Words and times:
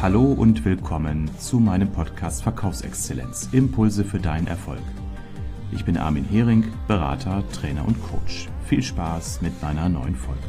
Hallo 0.00 0.22
und 0.22 0.64
willkommen 0.64 1.28
zu 1.40 1.58
meinem 1.58 1.90
Podcast 1.90 2.44
Verkaufsexzellenz. 2.44 3.48
Impulse 3.50 4.04
für 4.04 4.20
deinen 4.20 4.46
Erfolg. 4.46 4.82
Ich 5.72 5.84
bin 5.84 5.96
Armin 5.96 6.24
Hering, 6.24 6.72
Berater, 6.86 7.42
Trainer 7.52 7.84
und 7.84 8.00
Coach. 8.04 8.48
Viel 8.66 8.80
Spaß 8.80 9.42
mit 9.42 9.60
meiner 9.60 9.88
neuen 9.88 10.14
Folge. 10.14 10.40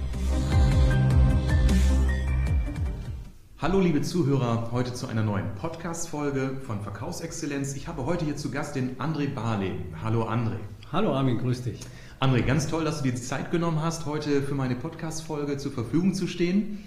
Hallo 3.58 3.80
liebe 3.80 4.04
Zuhörer, 4.04 4.70
heute 4.72 4.94
zu 4.94 5.08
einer 5.08 5.24
neuen 5.24 5.56
Podcast-Folge 5.56 6.62
von 6.68 6.82
Verkaufsexzellenz. 6.82 7.76
Ich 7.76 7.88
habe 7.88 8.06
heute 8.06 8.26
hier 8.26 8.36
zu 8.36 8.52
Gast 8.52 8.76
den 8.76 8.98
André 8.98 9.34
Barley. 9.34 9.72
Hallo 10.04 10.30
André. 10.30 10.60
Hallo 10.92 11.12
Armin, 11.16 11.40
grüß 11.40 11.64
dich. 11.64 11.80
André, 12.20 12.44
ganz 12.44 12.68
toll, 12.68 12.84
dass 12.84 12.98
du 12.98 13.06
dir 13.06 13.14
die 13.14 13.22
Zeit 13.22 13.50
genommen 13.50 13.82
hast, 13.82 14.06
heute 14.06 14.44
für 14.44 14.54
meine 14.54 14.76
Podcast-Folge 14.76 15.58
zur 15.58 15.72
Verfügung 15.72 16.14
zu 16.14 16.28
stehen. 16.28 16.84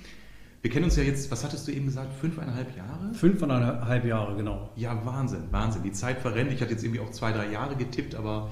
Wir 0.63 0.71
kennen 0.71 0.85
uns 0.85 0.95
ja 0.95 1.03
jetzt, 1.03 1.29
was 1.33 1.43
hattest 1.43 1.67
du 1.67 1.73
eben 1.73 1.87
gesagt, 1.87 2.15
fünfeinhalb 2.21 2.77
Jahre? 2.77 3.13
Fünfeinhalb 3.15 4.05
Jahre, 4.05 4.37
genau. 4.37 4.71
Ja, 4.77 5.05
Wahnsinn, 5.05 5.43
Wahnsinn. 5.51 5.83
Die 5.83 5.91
Zeit 5.91 6.21
verrennt. 6.21 6.53
Ich 6.53 6.61
hatte 6.61 6.71
jetzt 6.71 6.85
irgendwie 6.85 7.01
auch 7.01 7.11
zwei, 7.11 7.33
drei 7.33 7.51
Jahre 7.51 7.75
getippt, 7.75 8.15
aber 8.15 8.49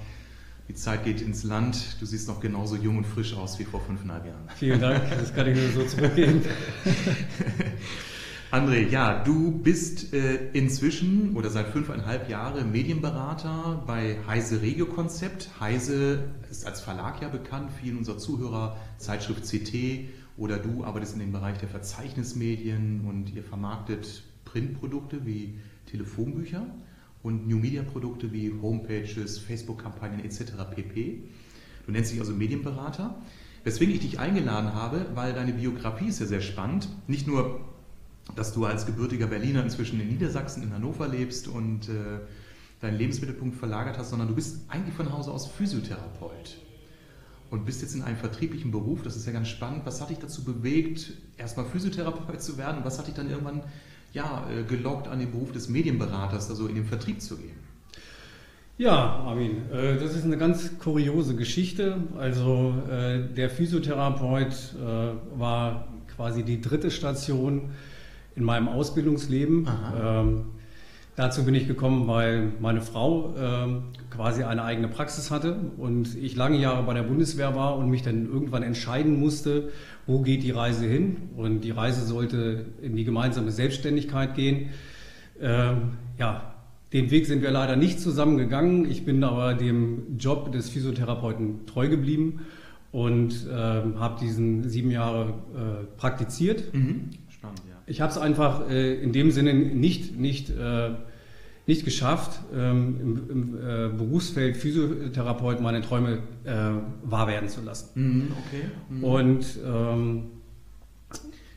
die 0.69 0.75
Zeit 0.75 1.05
geht 1.05 1.21
ins 1.21 1.45
Land. 1.45 2.01
Du 2.01 2.07
siehst 2.07 2.27
noch 2.27 2.41
genauso 2.41 2.75
jung 2.75 2.99
und 2.99 3.07
frisch 3.07 3.33
aus 3.35 3.61
wie 3.61 3.65
vor 3.65 3.81
fünfeinhalb 3.81 4.27
Jahren. 4.27 4.43
Vielen 4.57 4.81
Dank, 4.81 5.09
das 5.09 5.33
kann 5.33 5.47
ich 5.47 5.57
nur 5.57 5.71
so 5.71 5.85
zurückgeben. 5.85 6.43
André, 8.51 8.89
ja, 8.89 9.23
du 9.23 9.53
bist 9.53 10.13
äh, 10.13 10.49
inzwischen 10.53 11.37
oder 11.37 11.49
seit 11.49 11.69
fünfeinhalb 11.69 12.29
Jahren 12.29 12.73
Medienberater 12.73 13.85
bei 13.87 14.19
Heise 14.27 14.63
Regio 14.63 14.87
Konzept. 14.87 15.49
Heise 15.61 16.25
ist 16.51 16.67
als 16.67 16.81
Verlag 16.81 17.23
ja 17.23 17.29
bekannt, 17.29 17.71
vielen 17.81 17.99
unserer 17.99 18.19
Zuhörer, 18.19 18.77
Zeitschrift 18.99 19.45
CT 19.45 20.09
oder 20.41 20.57
du 20.57 20.85
arbeitest 20.85 21.13
in 21.13 21.21
dem 21.21 21.33
Bereich 21.33 21.59
der 21.59 21.69
Verzeichnismedien 21.69 23.05
und 23.07 23.35
ihr 23.35 23.45
vermarktet 23.45 24.23
Printprodukte 24.47 25.27
wie 25.27 25.59
Telefonbücher 25.85 26.65
und 27.23 27.47
New 27.47 27.59
Media 27.59 27.83
Produkte 27.83 28.33
wie 28.33 28.51
Homepages, 28.51 29.39
Facebook-Kampagnen 29.39 30.25
etc. 30.25 30.53
pp. 30.75 31.25
Du 31.85 31.93
nennst 31.93 32.11
dich 32.11 32.21
also 32.21 32.33
Medienberater. 32.33 33.21
Weswegen 33.65 33.95
ich 33.95 34.01
dich 34.01 34.19
eingeladen 34.19 34.73
habe, 34.73 35.05
weil 35.15 35.35
deine 35.35 35.53
Biografie 35.53 36.09
ist 36.09 36.21
ja 36.21 36.27
sehr 36.27 36.41
spannend. 36.41 36.89
Nicht 37.07 37.27
nur, 37.27 37.61
dass 38.35 38.55
du 38.55 38.65
als 38.65 38.87
gebürtiger 38.87 39.27
Berliner 39.27 39.63
inzwischen 39.63 40.01
in 40.01 40.09
Niedersachsen, 40.09 40.63
in 40.63 40.73
Hannover 40.73 41.07
lebst 41.07 41.49
und 41.49 41.91
äh, 41.91 42.21
deinen 42.81 42.97
Lebensmittelpunkt 42.97 43.57
verlagert 43.57 43.99
hast, 43.99 44.09
sondern 44.09 44.29
du 44.29 44.35
bist 44.35 44.61
eigentlich 44.69 44.95
von 44.95 45.13
Hause 45.13 45.33
aus 45.33 45.49
Physiotherapeut 45.49 46.57
und 47.51 47.67
bist 47.67 47.83
jetzt 47.83 47.95
in 47.95 48.03
einem 48.03 48.17
vertrieblichen 48.17 48.71
Beruf. 48.71 49.03
Das 49.03 49.17
ist 49.17 49.27
ja 49.27 49.33
ganz 49.33 49.49
spannend. 49.49 49.83
Was 49.85 50.01
hat 50.01 50.11
dich 50.11 50.19
dazu 50.19 50.45
bewegt, 50.45 51.13
erstmal 51.37 51.67
Physiotherapeut 51.67 52.41
zu 52.41 52.57
werden? 52.57 52.81
was 52.85 52.99
hat 52.99 53.09
dich 53.09 53.15
dann 53.15 53.29
irgendwann 53.29 53.63
ja, 54.13 54.47
äh, 54.51 54.63
gelockt 54.63 55.09
an 55.09 55.19
den 55.19 55.31
Beruf 55.31 55.53
des 55.53 55.69
Medienberaters, 55.69 56.51
also 56.51 56.67
in 56.67 56.75
den 56.77 56.85
Vertrieb 56.85 57.21
zu 57.21 57.37
gehen? 57.37 57.59
Ja, 58.79 58.95
Armin, 58.95 59.71
äh, 59.71 59.99
das 59.99 60.15
ist 60.15 60.25
eine 60.25 60.39
ganz 60.39 60.79
kuriose 60.79 61.35
Geschichte. 61.37 61.97
Also 62.19 62.75
äh, 62.91 63.21
der 63.35 63.51
Physiotherapeut 63.51 64.75
war 65.37 65.89
quasi 66.15 66.43
die 66.43 66.61
dritte 66.61 66.91
Station 66.91 67.71
in 68.37 68.45
meinem 68.45 68.69
Ausbildungsleben. 68.69 69.69
Ähm, 70.01 70.45
dazu 71.17 71.45
bin 71.45 71.55
ich 71.55 71.67
gekommen, 71.67 72.07
weil 72.07 72.53
meine 72.61 72.81
Frau 72.81 73.35
ähm, 73.39 73.85
quasi 74.11 74.43
eine 74.43 74.63
eigene 74.63 74.89
Praxis 74.89 75.31
hatte 75.31 75.57
und 75.77 76.17
ich 76.17 76.37
lange 76.37 76.59
Jahre 76.59 76.83
bei 76.83 76.95
der 76.95 77.03
Bundeswehr 77.03 77.55
war 77.55 77.77
und 77.77 77.91
mich 77.91 78.03
dann 78.03 78.27
irgendwann 78.27 78.63
entscheiden 78.63 79.19
musste, 79.19 79.71
wo 80.07 80.21
geht 80.21 80.43
die 80.43 80.51
Reise 80.51 80.87
hin. 80.87 81.17
Und 81.37 81.63
die 81.63 81.71
Reise 81.71 82.05
sollte 82.05 82.67
in 82.83 82.97
die 82.97 83.05
gemeinsame 83.05 83.51
Selbstständigkeit 83.51 84.35
gehen. 84.35 84.71
Ähm, 85.41 85.93
ja, 86.19 86.55
den 86.93 87.11
Weg 87.11 87.27
sind 87.27 87.43
wir 87.43 87.51
leider 87.51 87.77
nicht 87.77 88.01
zusammengegangen. 88.01 88.91
Ich 88.91 89.05
bin 89.05 89.23
aber 89.23 89.55
dem 89.55 90.19
Job 90.19 90.51
des 90.53 90.71
Physiotherapeuten 90.71 91.67
treu 91.67 91.89
geblieben 91.89 92.41
und 92.93 93.47
äh, 93.47 93.53
habe 93.53 94.19
diesen 94.21 94.69
sieben 94.69 94.91
Jahre 94.91 95.35
äh, 95.55 95.99
praktiziert. 95.99 96.75
Mhm. 96.75 97.11
Spannend. 97.29 97.61
Ich 97.91 98.01
habe 98.01 98.13
es 98.13 98.19
einfach 98.19 98.71
äh, 98.71 98.95
in 98.95 99.13
dem 99.13 99.33
Sinne 99.33 99.53
nicht, 99.53 100.17
nicht 100.17 100.49
äh, 100.51 100.91
nicht 101.67 101.85
geschafft, 101.85 102.41
ähm, 102.55 102.97
im, 103.01 103.31
im 103.31 103.55
äh, 103.57 103.89
Berufsfeld 103.97 104.57
Physiotherapeut 104.57 105.61
meine 105.61 105.83
Träume 105.83 106.19
äh, 106.45 106.53
wahr 107.03 107.29
werden 107.29 107.49
zu 107.49 107.63
lassen. 107.63 107.91
Mhm, 107.95 108.33
okay. 108.47 108.63
Mhm. 108.89 109.05
Und 109.05 109.47
ähm, 109.65 110.23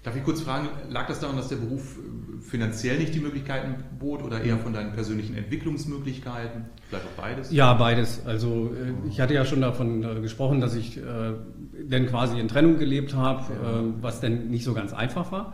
Darf 0.03 0.17
ich 0.17 0.23
kurz 0.25 0.41
fragen, 0.41 0.67
lag 0.89 1.07
das 1.07 1.22
daran, 1.22 1.38
dass 1.38 1.47
der 1.47 1.55
Beruf 1.55 1.97
äh, 1.97 2.41
finanziell 2.41 2.97
nicht 2.97 3.16
die 3.16 3.22
Möglichkeiten 3.22 3.75
bot 3.97 4.22
oder 4.22 4.41
eher 4.41 4.57
von 4.57 4.73
deinen 4.73 4.91
persönlichen 4.91 5.35
Entwicklungsmöglichkeiten? 5.35 6.66
Vielleicht 6.89 7.05
auch 7.05 7.22
beides? 7.22 7.51
Ja, 7.51 7.73
beides. 7.73 8.25
Also 8.25 8.73
äh, 8.75 9.07
ich 9.07 9.22
hatte 9.22 9.33
ja 9.33 9.45
schon 9.45 9.61
davon 9.61 10.22
gesprochen, 10.22 10.59
dass 10.59 10.75
ich 10.75 10.97
äh, 10.97 11.01
dann 11.88 12.07
quasi 12.07 12.39
in 12.39 12.47
Trennung 12.47 12.79
gelebt 12.79 13.16
habe, 13.16 13.53
ja. 13.53 13.79
äh, 13.79 13.83
was 14.01 14.19
dann 14.19 14.49
nicht 14.49 14.66
so 14.66 14.73
ganz 14.73 14.93
einfach 14.93 15.31
war. 15.31 15.53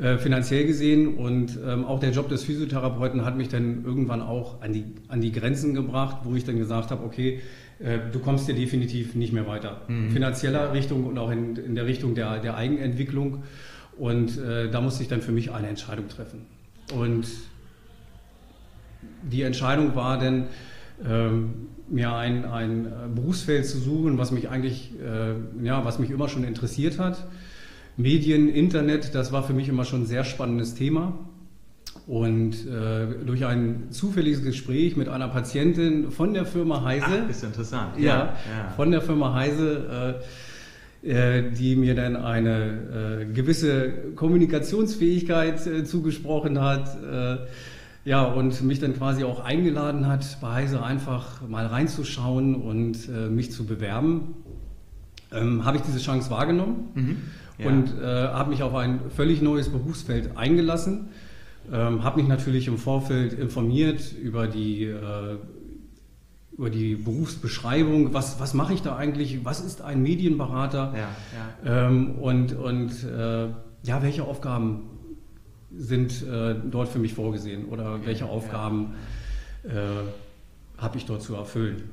Äh, 0.00 0.16
finanziell 0.16 0.66
gesehen. 0.66 1.18
Und 1.18 1.58
ähm, 1.62 1.84
auch 1.84 2.00
der 2.00 2.10
Job 2.12 2.30
des 2.30 2.44
Physiotherapeuten 2.44 3.22
hat 3.24 3.36
mich 3.36 3.48
dann 3.48 3.84
irgendwann 3.84 4.22
auch 4.22 4.62
an 4.62 4.72
die, 4.72 4.84
an 5.08 5.20
die 5.20 5.30
Grenzen 5.30 5.74
gebracht, 5.74 6.18
wo 6.24 6.34
ich 6.34 6.44
dann 6.44 6.56
gesagt 6.56 6.90
habe, 6.90 7.04
okay, 7.04 7.40
äh, 7.80 7.98
du 8.10 8.18
kommst 8.18 8.46
hier 8.46 8.54
definitiv 8.54 9.14
nicht 9.14 9.34
mehr 9.34 9.46
weiter. 9.46 9.82
Mhm. 9.88 10.10
Finanzieller 10.10 10.72
Richtung 10.72 11.04
und 11.04 11.18
auch 11.18 11.30
in, 11.30 11.54
in 11.56 11.74
der 11.74 11.84
Richtung 11.84 12.14
der, 12.14 12.38
der 12.38 12.56
Eigenentwicklung. 12.56 13.42
Und 13.98 14.38
äh, 14.38 14.70
da 14.70 14.80
musste 14.80 15.02
ich 15.02 15.10
dann 15.10 15.20
für 15.20 15.32
mich 15.32 15.52
eine 15.52 15.68
Entscheidung 15.68 16.08
treffen. 16.08 16.46
Und 16.94 17.26
die 19.22 19.42
Entscheidung 19.42 19.94
war 19.94 20.18
dann, 20.18 20.46
ähm, 21.06 21.68
mir 21.90 22.14
ein, 22.14 22.46
ein 22.46 22.90
Berufsfeld 23.14 23.66
zu 23.66 23.78
suchen, 23.78 24.16
was 24.16 24.30
mich 24.30 24.48
eigentlich, 24.48 24.92
äh, 24.98 25.34
ja, 25.62 25.84
was 25.84 25.98
mich 25.98 26.10
immer 26.10 26.28
schon 26.30 26.44
interessiert 26.44 26.98
hat. 26.98 27.26
Medien, 28.02 28.48
Internet, 28.48 29.14
das 29.14 29.32
war 29.32 29.42
für 29.42 29.52
mich 29.52 29.68
immer 29.68 29.84
schon 29.84 30.02
ein 30.02 30.06
sehr 30.06 30.24
spannendes 30.24 30.74
Thema. 30.74 31.18
Und 32.06 32.66
äh, 32.66 33.24
durch 33.24 33.46
ein 33.46 33.88
zufälliges 33.90 34.42
Gespräch 34.42 34.96
mit 34.96 35.08
einer 35.08 35.28
Patientin 35.28 36.10
von 36.10 36.34
der 36.34 36.44
Firma 36.44 36.82
Heise. 36.84 37.04
Ach, 37.24 37.30
ist 37.30 37.44
interessant. 37.44 37.98
Ja, 37.98 38.02
ja, 38.04 38.18
ja. 38.18 38.70
von 38.74 38.90
der 38.90 39.00
Firma 39.00 39.34
Heise, 39.34 40.18
äh, 41.04 41.08
äh, 41.08 41.50
die 41.50 41.76
mir 41.76 41.94
dann 41.94 42.16
eine 42.16 43.22
äh, 43.22 43.32
gewisse 43.32 43.90
Kommunikationsfähigkeit 44.16 45.66
äh, 45.66 45.84
zugesprochen 45.84 46.60
hat. 46.60 46.96
Äh, 47.02 47.38
ja, 48.04 48.24
und 48.24 48.62
mich 48.62 48.80
dann 48.80 48.94
quasi 48.96 49.24
auch 49.24 49.44
eingeladen 49.44 50.06
hat, 50.06 50.38
bei 50.40 50.52
Heise 50.52 50.82
einfach 50.82 51.46
mal 51.46 51.66
reinzuschauen 51.66 52.54
und 52.54 53.08
mich 53.30 53.52
zu 53.52 53.66
bewerben. 53.66 54.34
Ähm, 55.32 55.64
Habe 55.64 55.76
ich 55.76 55.82
diese 55.82 55.98
Chance 55.98 56.30
wahrgenommen. 56.30 56.88
Mhm 56.94 57.16
ja. 57.60 57.68
und 57.68 58.00
äh, 58.00 58.04
habe 58.04 58.50
mich 58.50 58.62
auf 58.62 58.74
ein 58.74 59.10
völlig 59.10 59.42
neues 59.42 59.68
Berufsfeld 59.68 60.36
eingelassen. 60.36 61.08
Ähm, 61.70 62.02
habe 62.02 62.20
mich 62.20 62.28
natürlich 62.28 62.66
im 62.66 62.78
Vorfeld 62.78 63.32
informiert 63.32 64.12
über 64.12 64.46
die, 64.46 64.84
äh, 64.84 65.36
über 66.56 66.70
die 66.70 66.94
Berufsbeschreibung, 66.96 68.12
was, 68.14 68.40
was 68.40 68.54
mache 68.54 68.72
ich 68.72 68.82
da 68.82 68.96
eigentlich, 68.96 69.44
was 69.44 69.60
ist 69.60 69.82
ein 69.82 70.02
Medienberater 70.02 70.94
ja, 70.96 71.08
ja. 71.64 71.86
Ähm, 71.86 72.16
und, 72.16 72.54
und 72.54 73.04
äh, 73.04 73.48
ja, 73.82 74.02
welche 74.02 74.24
Aufgaben 74.24 74.82
sind 75.72 76.26
äh, 76.26 76.56
dort 76.70 76.88
für 76.88 76.98
mich 76.98 77.14
vorgesehen 77.14 77.66
oder 77.66 77.94
okay, 77.94 78.06
welche 78.06 78.26
Aufgaben 78.26 78.94
äh, 79.62 79.68
habe 80.76 80.96
ich 80.96 81.04
dort 81.04 81.22
zu 81.22 81.34
erfüllen. 81.34 81.90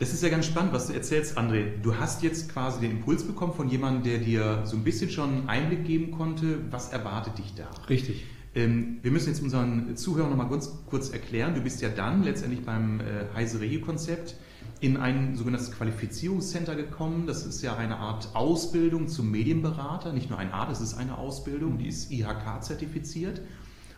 Das 0.00 0.12
ist 0.12 0.24
ja 0.24 0.28
ganz 0.28 0.46
spannend, 0.46 0.72
was 0.72 0.88
du 0.88 0.92
erzählst, 0.92 1.38
André. 1.38 1.80
Du 1.80 1.96
hast 1.96 2.24
jetzt 2.24 2.52
quasi 2.52 2.80
den 2.80 2.90
Impuls 2.90 3.22
bekommen 3.22 3.52
von 3.52 3.68
jemandem, 3.68 4.02
der 4.02 4.18
dir 4.18 4.62
so 4.66 4.76
ein 4.76 4.82
bisschen 4.82 5.08
schon 5.08 5.48
Einblick 5.48 5.84
geben 5.84 6.10
konnte, 6.10 6.58
was 6.70 6.92
erwartet 6.92 7.38
dich 7.38 7.54
da. 7.54 7.70
Richtig. 7.88 8.24
Ähm, 8.56 8.98
wir 9.02 9.12
müssen 9.12 9.28
jetzt 9.28 9.40
unseren 9.40 9.96
Zuhörern 9.96 10.30
nochmal 10.30 10.48
ganz 10.48 10.70
kurz 10.86 11.10
erklären. 11.10 11.54
Du 11.54 11.60
bist 11.60 11.80
ja 11.80 11.88
dann 11.90 12.24
letztendlich 12.24 12.64
beim 12.64 13.00
äh, 13.00 13.04
Heise 13.34 13.60
Regio-Konzept 13.60 14.34
in 14.80 14.96
ein 14.96 15.36
sogenanntes 15.36 15.70
Qualifizierungscenter 15.70 16.74
gekommen. 16.74 17.28
Das 17.28 17.46
ist 17.46 17.62
ja 17.62 17.76
eine 17.76 17.96
Art 17.98 18.34
Ausbildung 18.34 19.06
zum 19.06 19.30
Medienberater. 19.30 20.12
Nicht 20.12 20.28
nur 20.28 20.40
eine 20.40 20.54
Art, 20.54 20.72
es 20.72 20.80
ist 20.80 20.94
eine 20.94 21.18
Ausbildung, 21.18 21.78
die 21.78 21.86
ist 21.86 22.10
IHK-zertifiziert 22.10 23.42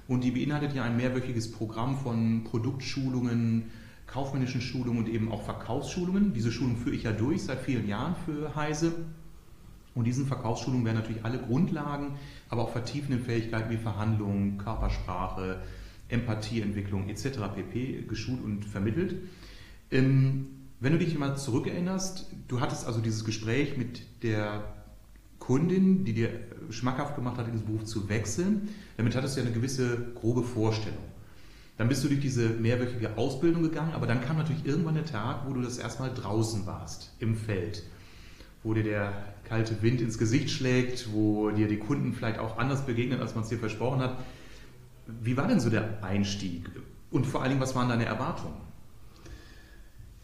und 0.09 0.23
die 0.25 0.31
beinhaltet 0.31 0.75
ja 0.75 0.85
ein 0.85 0.97
mehrwöchiges 0.97 1.51
Programm 1.51 1.97
von 1.97 2.45
Produktschulungen, 2.45 3.71
kaufmännischen 4.07 4.61
Schulungen 4.61 5.05
und 5.05 5.09
eben 5.09 5.31
auch 5.31 5.43
Verkaufsschulungen. 5.43 6.33
Diese 6.33 6.53
Schulung 6.53 6.77
führe 6.77 6.95
ich 6.95 7.03
ja 7.03 7.13
durch 7.13 7.43
seit 7.43 7.61
vielen 7.61 7.89
Jahren 7.89 8.15
für 8.25 8.55
Heise. 8.55 8.93
Und 9.95 10.05
diesen 10.05 10.27
Verkaufsschulungen 10.27 10.85
werden 10.85 10.99
natürlich 10.99 11.25
alle 11.25 11.39
Grundlagen, 11.39 12.17
aber 12.49 12.63
auch 12.63 12.71
vertiefende 12.71 13.19
Fähigkeiten 13.19 13.71
wie 13.71 13.79
Verhandlungen, 13.79 14.59
Körpersprache, 14.59 15.63
Empathieentwicklung 16.09 17.09
etc. 17.09 17.39
pp. 17.55 18.05
geschult 18.07 18.45
und 18.45 18.65
vermittelt. 18.65 19.17
Ähm, 19.91 20.49
wenn 20.81 20.93
du 20.93 20.99
dich 20.99 21.19
mal 21.19 21.37
zurückerinnerst, 21.37 22.31
du 22.49 22.61
hattest 22.61 22.87
also 22.87 23.01
dieses 23.01 23.25
Gespräch 23.25 23.79
mit 23.79 24.03
der 24.23 24.75
Kundin, 25.39 26.05
die 26.05 26.13
dir 26.13 26.31
schmackhaft 26.71 27.15
gemacht 27.15 27.39
hat, 27.39 27.47
in 27.47 27.53
diesen 27.53 27.67
Beruf 27.67 27.85
zu 27.85 28.09
wechseln. 28.09 28.69
Damit 28.97 29.17
hattest 29.17 29.37
du 29.37 29.41
ja 29.41 29.47
eine 29.47 29.55
gewisse 29.55 30.13
grobe 30.15 30.43
Vorstellung. 30.43 31.06
Dann 31.79 31.89
bist 31.89 32.03
du 32.03 32.09
durch 32.09 32.21
diese 32.21 32.49
mehrwöchige 32.49 33.17
Ausbildung 33.19 33.63
gegangen, 33.63 33.93
aber 33.93 34.07
dann 34.07 34.23
kam 34.23 34.39
natürlich 34.39 34.65
irgendwann 34.65 34.95
der 34.95 35.05
Tag, 35.05 35.43
wo 35.47 35.53
du 35.53 35.61
das 35.61 35.79
erstmal 35.79 36.11
draußen 36.15 36.67
warst, 36.67 37.13
im 37.19 37.37
Feld, 37.37 37.83
wo 38.63 38.73
dir 38.73 38.83
der 38.83 39.13
kalte 39.45 39.83
Wind 39.83 40.01
ins 40.01 40.17
Gesicht 40.17 40.51
schlägt, 40.51 41.13
wo 41.13 41.51
dir 41.51 41.69
die 41.69 41.79
Kunden 41.79 42.15
vielleicht 42.15 42.39
auch 42.39 42.59
anders 42.59 42.87
begegnen, 42.87 43.21
als 43.21 43.35
man 43.35 43.45
es 43.45 43.51
dir 43.51 43.59
versprochen 43.59 44.01
hat. 44.01 44.17
Wie 45.07 45.37
war 45.37 45.47
denn 45.47 45.61
so 45.61 45.69
der 45.71 46.03
Einstieg? 46.03 46.71
Und 47.11 47.27
vor 47.27 47.43
allen 47.43 47.51
Dingen, 47.51 47.61
was 47.61 47.75
waren 47.75 47.89
deine 47.89 48.07
Erwartungen? 48.07 48.67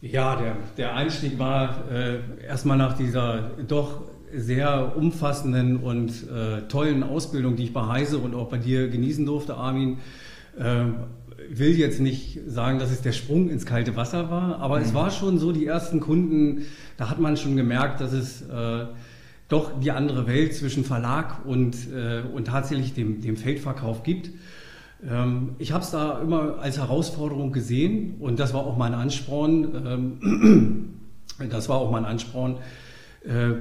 Ja, 0.01 0.35
der, 0.35 0.57
der 0.77 0.97
Einstieg 0.97 1.39
war 1.39 1.89
äh, 1.91 2.19
erstmal 2.45 2.77
nach 2.77 2.97
dieser 2.97 3.51
doch 3.69 4.01
sehr 4.35 4.97
umfassenden 4.97 5.77
und 5.77 6.29
äh, 6.29 6.63
tollen 6.63 7.03
Ausbildung, 7.03 7.55
die 7.55 7.65
ich 7.65 7.73
bei 7.73 7.87
Heise 7.87 8.19
und 8.19 8.35
auch 8.35 8.49
bei 8.49 8.59
dir 8.59 8.89
genießen 8.89 9.25
durfte, 9.27 9.55
Armin. 9.55 9.99
Äh, 10.59 10.87
will 11.51 11.79
jetzt 11.79 12.01
nicht 12.01 12.41
sagen, 12.47 12.79
dass 12.79 12.91
es 12.91 13.03
der 13.03 13.13
Sprung 13.13 13.49
ins 13.49 13.67
kalte 13.67 13.97
Wasser 13.97 14.31
war, 14.31 14.59
aber 14.61 14.79
mhm. 14.79 14.85
es 14.85 14.95
war 14.95 15.11
schon 15.11 15.39
so, 15.39 15.53
die 15.53 15.67
ersten 15.67 16.01
Kunden, 16.01 16.63
da 16.97 17.11
hat 17.11 17.19
man 17.19 17.37
schon 17.37 17.57
gemerkt, 17.57 18.01
dass 18.01 18.13
es 18.13 18.43
äh, 18.43 18.87
doch 19.49 19.79
die 19.81 19.91
andere 19.91 20.27
Welt 20.27 20.55
zwischen 20.55 20.85
Verlag 20.85 21.45
und, 21.45 21.77
äh, 21.93 22.23
und 22.33 22.47
tatsächlich 22.47 22.95
dem, 22.95 23.21
dem 23.21 23.37
Feldverkauf 23.37 24.03
gibt. 24.03 24.31
Ähm, 25.09 25.51
ich 25.59 25.73
habe 25.73 25.85
es 25.85 25.91
da 25.91 26.21
immer 26.21 26.59
als 26.59 26.79
Herausforderung 26.79 27.53
gesehen 27.53 28.15
und 28.21 28.41
das 28.41 28.55
war 28.55 28.67
auch 28.67 28.77
mein 28.77 28.95
Ansporn. 28.95 30.19
Ähm, 30.21 30.89
das 31.51 31.69
war 31.69 31.77
auch 31.77 31.91
mein 31.91 32.05
Ansporn, 32.05 32.57
äh, 33.25 33.53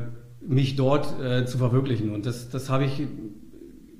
mich 0.48 0.76
dort 0.76 1.20
äh, 1.22 1.46
zu 1.46 1.58
verwirklichen. 1.58 2.12
Und 2.12 2.26
das, 2.26 2.50
das 2.50 2.70
habe 2.70 2.86
ich 2.86 3.04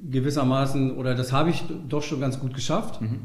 gewissermaßen, 0.10 0.96
oder 0.96 1.16
das 1.16 1.32
habe 1.32 1.50
ich 1.50 1.64
doch 1.88 2.02
schon 2.02 2.20
ganz 2.20 2.40
gut 2.40 2.54
geschafft. 2.54 3.02
Mhm. 3.02 3.08
Mhm. 3.08 3.20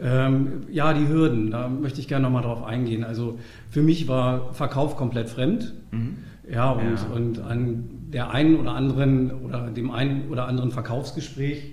Ähm, 0.00 0.48
ja, 0.70 0.92
die 0.92 1.08
Hürden, 1.08 1.50
da 1.50 1.68
möchte 1.68 2.00
ich 2.00 2.08
gerne 2.08 2.24
nochmal 2.24 2.42
drauf 2.42 2.62
eingehen. 2.62 3.04
Also 3.04 3.38
für 3.70 3.82
mich 3.82 4.06
war 4.08 4.52
Verkauf 4.52 4.96
komplett 4.96 5.28
fremd. 5.28 5.72
Mhm. 5.90 6.16
Ja, 6.50 6.72
und, 6.72 6.82
ja. 6.82 7.06
und 7.14 7.38
an 7.40 7.88
der 8.12 8.30
einen 8.30 8.56
oder 8.56 8.72
anderen 8.72 9.30
oder 9.30 9.70
dem 9.70 9.90
einen 9.90 10.28
oder 10.28 10.46
anderen 10.46 10.70
Verkaufsgespräch 10.72 11.72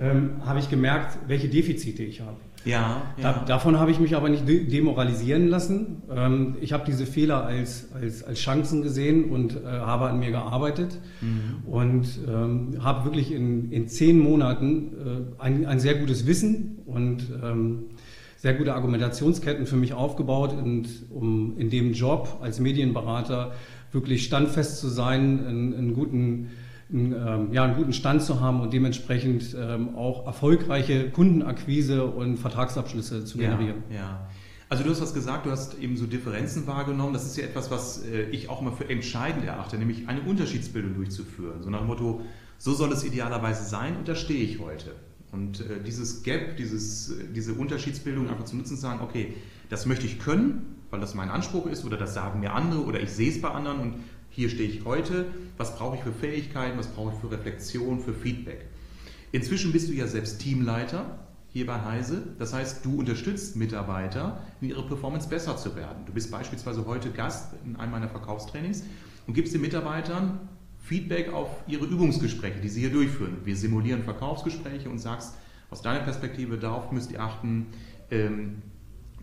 ähm, 0.00 0.44
habe 0.44 0.58
ich 0.58 0.68
gemerkt, 0.68 1.18
welche 1.28 1.48
Defizite 1.48 2.02
ich 2.02 2.20
habe. 2.20 2.36
Ja, 2.64 3.02
ja. 3.16 3.32
Da, 3.32 3.44
davon 3.44 3.78
habe 3.78 3.90
ich 3.90 3.98
mich 3.98 4.14
aber 4.14 4.28
nicht 4.28 4.46
demoralisieren 4.46 5.48
lassen. 5.48 6.02
Ähm, 6.10 6.56
ich 6.60 6.72
habe 6.72 6.84
diese 6.86 7.06
Fehler 7.06 7.44
als, 7.44 7.88
als, 7.92 8.22
als 8.22 8.38
Chancen 8.38 8.82
gesehen 8.82 9.30
und 9.30 9.56
äh, 9.56 9.66
habe 9.66 10.08
an 10.08 10.18
mir 10.20 10.30
gearbeitet 10.30 10.98
mhm. 11.20 11.68
und 11.68 12.06
ähm, 12.28 12.78
habe 12.82 13.04
wirklich 13.04 13.32
in, 13.32 13.72
in 13.72 13.88
zehn 13.88 14.18
Monaten 14.18 14.92
äh, 15.38 15.42
ein, 15.42 15.66
ein 15.66 15.80
sehr 15.80 15.96
gutes 15.96 16.26
Wissen 16.26 16.78
und 16.86 17.24
ähm, 17.42 17.86
sehr 18.36 18.54
gute 18.54 18.74
Argumentationsketten 18.74 19.66
für 19.66 19.76
mich 19.76 19.92
aufgebaut 19.92 20.52
und 20.52 20.88
um 21.10 21.56
in 21.58 21.70
dem 21.70 21.92
Job 21.92 22.38
als 22.42 22.58
Medienberater 22.58 23.52
wirklich 23.92 24.24
standfest 24.24 24.80
zu 24.80 24.88
sein, 24.88 25.46
einen, 25.46 25.74
einen 25.74 25.94
guten 25.94 26.50
einen, 26.92 27.12
ähm, 27.12 27.52
ja, 27.52 27.64
einen 27.64 27.76
guten 27.76 27.92
Stand 27.92 28.22
zu 28.22 28.40
haben 28.40 28.60
und 28.60 28.72
dementsprechend 28.72 29.56
ähm, 29.58 29.96
auch 29.96 30.26
erfolgreiche 30.26 31.10
Kundenakquise 31.10 32.04
und 32.04 32.36
Vertragsabschlüsse 32.36 33.24
zu 33.24 33.38
generieren. 33.38 33.82
Ja, 33.90 33.96
ja. 33.96 34.28
Also 34.68 34.84
du 34.84 34.90
hast 34.90 35.02
was 35.02 35.12
gesagt, 35.12 35.44
du 35.44 35.50
hast 35.50 35.78
eben 35.78 35.98
so 35.98 36.06
Differenzen 36.06 36.66
wahrgenommen. 36.66 37.12
Das 37.12 37.26
ist 37.26 37.36
ja 37.36 37.44
etwas, 37.44 37.70
was 37.70 38.04
äh, 38.04 38.22
ich 38.30 38.48
auch 38.48 38.62
immer 38.62 38.72
für 38.72 38.88
entscheidend 38.88 39.44
erachte, 39.44 39.76
nämlich 39.76 40.08
eine 40.08 40.22
Unterschiedsbildung 40.22 40.94
durchzuführen. 40.94 41.62
So 41.62 41.68
nach 41.68 41.80
dem 41.80 41.88
Motto, 41.88 42.22
so 42.56 42.72
soll 42.72 42.90
es 42.92 43.04
idealerweise 43.04 43.64
sein 43.64 43.96
und 43.96 44.08
da 44.08 44.14
stehe 44.14 44.42
ich 44.42 44.60
heute. 44.60 44.92
Und 45.30 45.60
äh, 45.60 45.82
dieses 45.84 46.22
Gap, 46.22 46.56
dieses, 46.56 47.12
diese 47.34 47.54
Unterschiedsbildung 47.54 48.28
einfach 48.28 48.44
zu 48.44 48.56
nutzen, 48.56 48.76
zu 48.76 48.80
sagen, 48.80 49.00
okay, 49.02 49.34
das 49.68 49.86
möchte 49.86 50.06
ich 50.06 50.18
können, 50.18 50.76
weil 50.90 51.00
das 51.00 51.14
mein 51.14 51.30
Anspruch 51.30 51.66
ist 51.66 51.84
oder 51.84 51.96
das 51.96 52.14
sagen 52.14 52.40
mir 52.40 52.52
andere 52.52 52.82
oder 52.84 53.00
ich 53.00 53.10
sehe 53.10 53.30
es 53.30 53.40
bei 53.40 53.50
anderen 53.50 53.80
und 53.80 53.94
hier 54.32 54.48
stehe 54.48 54.68
ich 54.68 54.84
heute, 54.84 55.26
was 55.58 55.76
brauche 55.76 55.96
ich 55.96 56.02
für 56.02 56.12
Fähigkeiten, 56.12 56.78
was 56.78 56.88
brauche 56.88 57.12
ich 57.12 57.20
für 57.20 57.30
Reflexion, 57.30 58.00
für 58.00 58.14
Feedback. 58.14 58.64
Inzwischen 59.30 59.72
bist 59.72 59.88
du 59.88 59.92
ja 59.92 60.06
selbst 60.06 60.40
Teamleiter 60.40 61.18
hier 61.52 61.66
bei 61.66 61.82
Heise. 61.82 62.22
Das 62.38 62.54
heißt, 62.54 62.84
du 62.84 62.98
unterstützt 62.98 63.56
Mitarbeiter, 63.56 64.40
in 64.62 64.70
ihrer 64.70 64.86
Performance 64.86 65.28
besser 65.28 65.56
zu 65.58 65.76
werden. 65.76 66.06
Du 66.06 66.12
bist 66.12 66.30
beispielsweise 66.30 66.86
heute 66.86 67.10
Gast 67.10 67.52
in 67.64 67.76
einem 67.76 67.92
meiner 67.92 68.08
Verkaufstrainings 68.08 68.84
und 69.26 69.34
gibst 69.34 69.52
den 69.52 69.60
Mitarbeitern 69.60 70.48
Feedback 70.80 71.32
auf 71.32 71.48
ihre 71.66 71.84
Übungsgespräche, 71.84 72.60
die 72.60 72.68
sie 72.68 72.80
hier 72.80 72.90
durchführen. 72.90 73.36
Wir 73.44 73.56
simulieren 73.56 74.02
Verkaufsgespräche 74.02 74.88
und 74.88 74.98
sagst, 74.98 75.34
aus 75.70 75.82
deiner 75.82 76.00
Perspektive, 76.00 76.56
darauf 76.56 76.90
müsst 76.90 77.12
ihr 77.12 77.20
achten, 77.20 77.66
ähm, 78.10 78.62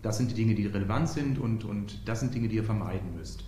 das 0.02 0.18
sind 0.18 0.30
die 0.30 0.34
Dinge, 0.34 0.54
die 0.54 0.66
relevant 0.66 1.08
sind 1.08 1.38
und, 1.38 1.64
und 1.64 2.08
das 2.08 2.20
sind 2.20 2.32
Dinge, 2.32 2.48
die 2.48 2.56
ihr 2.56 2.64
vermeiden 2.64 3.14
müsst. 3.16 3.44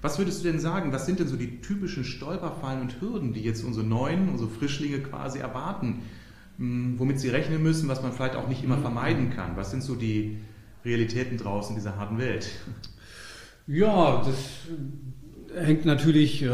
Was 0.00 0.18
würdest 0.18 0.44
du 0.44 0.50
denn 0.50 0.60
sagen? 0.60 0.92
Was 0.92 1.06
sind 1.06 1.18
denn 1.18 1.28
so 1.28 1.36
die 1.36 1.60
typischen 1.60 2.04
Stolperfallen 2.04 2.80
und 2.82 3.00
Hürden, 3.00 3.32
die 3.32 3.42
jetzt 3.42 3.64
unsere 3.64 3.84
Neuen, 3.84 4.28
unsere 4.28 4.48
Frischlinge 4.48 5.00
quasi 5.00 5.40
erwarten, 5.40 6.02
hm, 6.58 6.94
womit 6.98 7.18
sie 7.18 7.28
rechnen 7.28 7.62
müssen, 7.62 7.88
was 7.88 8.02
man 8.02 8.12
vielleicht 8.12 8.36
auch 8.36 8.48
nicht 8.48 8.62
immer 8.62 8.78
vermeiden 8.78 9.30
kann? 9.30 9.56
Was 9.56 9.70
sind 9.70 9.82
so 9.82 9.94
die 9.96 10.38
Realitäten 10.84 11.36
draußen 11.36 11.74
in 11.74 11.82
dieser 11.82 11.96
harten 11.96 12.18
Welt? 12.18 12.48
Ja, 13.66 14.22
das 14.24 14.68
hängt 15.54 15.84
natürlich 15.84 16.42
äh, 16.42 16.48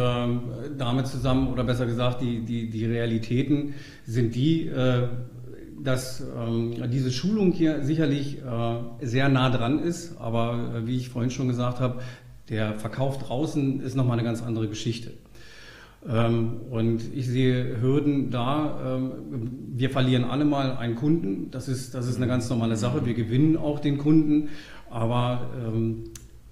damit 0.76 1.06
zusammen, 1.06 1.48
oder 1.48 1.64
besser 1.64 1.86
gesagt, 1.86 2.20
die, 2.20 2.44
die, 2.44 2.70
die 2.70 2.84
Realitäten 2.86 3.74
sind 4.06 4.34
die, 4.34 4.68
äh, 4.68 5.08
dass 5.82 6.20
äh, 6.20 6.88
diese 6.88 7.12
Schulung 7.12 7.52
hier 7.52 7.84
sicherlich 7.84 8.38
äh, 8.38 8.76
sehr 9.02 9.28
nah 9.28 9.50
dran 9.50 9.80
ist, 9.80 10.16
aber 10.18 10.74
äh, 10.76 10.86
wie 10.86 10.96
ich 10.96 11.10
vorhin 11.10 11.30
schon 11.30 11.48
gesagt 11.48 11.80
habe, 11.80 12.00
der 12.48 12.74
Verkauf 12.74 13.18
draußen 13.18 13.80
ist 13.80 13.94
nochmal 13.94 14.18
eine 14.18 14.26
ganz 14.26 14.42
andere 14.42 14.68
Geschichte. 14.68 15.12
Ähm, 16.06 16.60
und 16.70 17.02
ich 17.14 17.26
sehe 17.26 17.80
Hürden 17.80 18.30
da. 18.30 18.96
Ähm, 18.96 19.12
wir 19.74 19.90
verlieren 19.90 20.24
alle 20.24 20.44
mal 20.44 20.76
einen 20.76 20.96
Kunden. 20.96 21.50
Das 21.50 21.68
ist, 21.68 21.94
das 21.94 22.06
ist 22.06 22.16
eine 22.16 22.26
ganz 22.26 22.50
normale 22.50 22.76
Sache. 22.76 23.06
Wir 23.06 23.14
gewinnen 23.14 23.56
auch 23.56 23.78
den 23.78 23.98
Kunden. 23.98 24.50
Aber 24.90 25.50
ähm, 25.58 26.04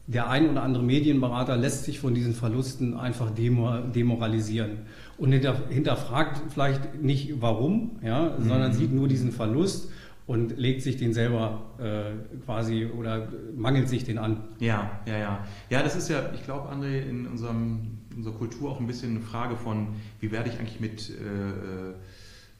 der 0.06 0.28
ein 0.28 0.50
oder 0.50 0.62
andere 0.62 0.82
Medienberater 0.82 1.56
lässt 1.56 1.84
sich 1.84 2.00
von 2.00 2.14
diesen 2.14 2.34
Verlusten 2.34 2.94
einfach 2.94 3.30
demoralisieren 3.30 4.78
und 5.16 5.32
hinterfragt 5.32 6.42
vielleicht 6.52 7.00
nicht 7.00 7.40
warum, 7.40 7.92
ja, 8.02 8.36
sondern 8.38 8.72
mhm. 8.72 8.74
sieht 8.74 8.92
nur 8.92 9.06
diesen 9.06 9.30
Verlust 9.30 9.90
und 10.26 10.56
legt 10.56 10.82
sich 10.82 10.96
den 10.96 11.12
selber 11.12 11.62
äh, 11.78 12.42
quasi 12.44 12.86
oder 12.86 13.28
mangelt 13.56 13.88
sich 13.88 14.04
den 14.04 14.18
an. 14.18 14.44
Ja, 14.60 15.00
ja, 15.06 15.18
ja. 15.18 15.46
Ja, 15.70 15.82
das 15.82 15.96
ist 15.96 16.08
ja, 16.08 16.32
ich 16.34 16.44
glaube, 16.44 16.70
André, 16.70 17.00
in 17.02 17.26
unserem, 17.26 17.98
unserer 18.16 18.34
Kultur 18.34 18.70
auch 18.70 18.80
ein 18.80 18.86
bisschen 18.86 19.16
eine 19.16 19.20
Frage 19.20 19.56
von, 19.56 19.88
wie 20.20 20.30
werde 20.30 20.48
ich 20.48 20.58
eigentlich 20.58 20.80
mit, 20.80 21.10
äh, 21.10 21.12
äh, 21.12 21.94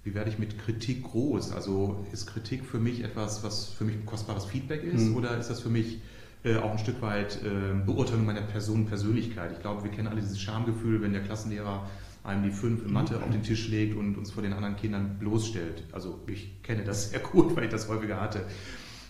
wie 0.02 0.14
werde 0.14 0.30
ich 0.30 0.38
mit 0.38 0.58
Kritik 0.58 1.04
groß? 1.04 1.52
Also 1.52 2.04
ist 2.12 2.26
Kritik 2.26 2.64
für 2.64 2.78
mich 2.78 3.04
etwas, 3.04 3.44
was 3.44 3.68
für 3.68 3.84
mich 3.84 3.94
ein 3.94 4.06
kostbares 4.06 4.44
Feedback 4.44 4.82
ist 4.82 5.10
mhm. 5.10 5.16
oder 5.16 5.38
ist 5.38 5.48
das 5.48 5.60
für 5.60 5.70
mich 5.70 6.00
äh, 6.44 6.56
auch 6.56 6.72
ein 6.72 6.78
Stück 6.78 7.00
weit 7.00 7.38
äh, 7.44 7.74
Beurteilung 7.86 8.26
meiner 8.26 8.42
Person, 8.42 8.86
Persönlichkeit? 8.86 9.52
Ich 9.52 9.60
glaube, 9.60 9.84
wir 9.84 9.92
kennen 9.92 10.08
alle 10.08 10.20
dieses 10.20 10.40
Schamgefühl, 10.40 11.00
wenn 11.00 11.12
der 11.12 11.22
Klassenlehrer 11.22 11.86
einem 12.24 12.44
die 12.44 12.50
fünf 12.50 12.84
in 12.84 12.92
Mathe 12.92 13.16
auf 13.16 13.30
den 13.30 13.42
Tisch 13.42 13.68
legt 13.68 13.96
und 13.96 14.16
uns 14.16 14.30
vor 14.30 14.42
den 14.42 14.52
anderen 14.52 14.76
Kindern 14.76 15.18
bloßstellt. 15.18 15.84
Also 15.92 16.20
ich 16.26 16.62
kenne 16.62 16.84
das 16.84 17.10
sehr 17.10 17.20
gut, 17.20 17.56
weil 17.56 17.64
ich 17.64 17.70
das 17.70 17.88
häufiger 17.88 18.20
hatte. 18.20 18.44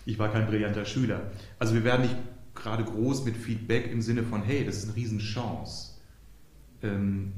Ich 0.05 0.19
war 0.19 0.29
kein 0.29 0.47
brillanter 0.47 0.85
Schüler. 0.85 1.31
Also 1.59 1.73
wir 1.73 1.83
werden 1.83 2.03
nicht 2.03 2.15
gerade 2.55 2.83
groß 2.83 3.25
mit 3.25 3.37
Feedback 3.37 3.91
im 3.91 4.01
Sinne 4.01 4.23
von, 4.23 4.43
hey, 4.43 4.65
das 4.65 4.77
ist 4.77 4.85
eine 4.85 4.95
Riesenchance. 4.95 5.93
Ähm, 6.81 7.33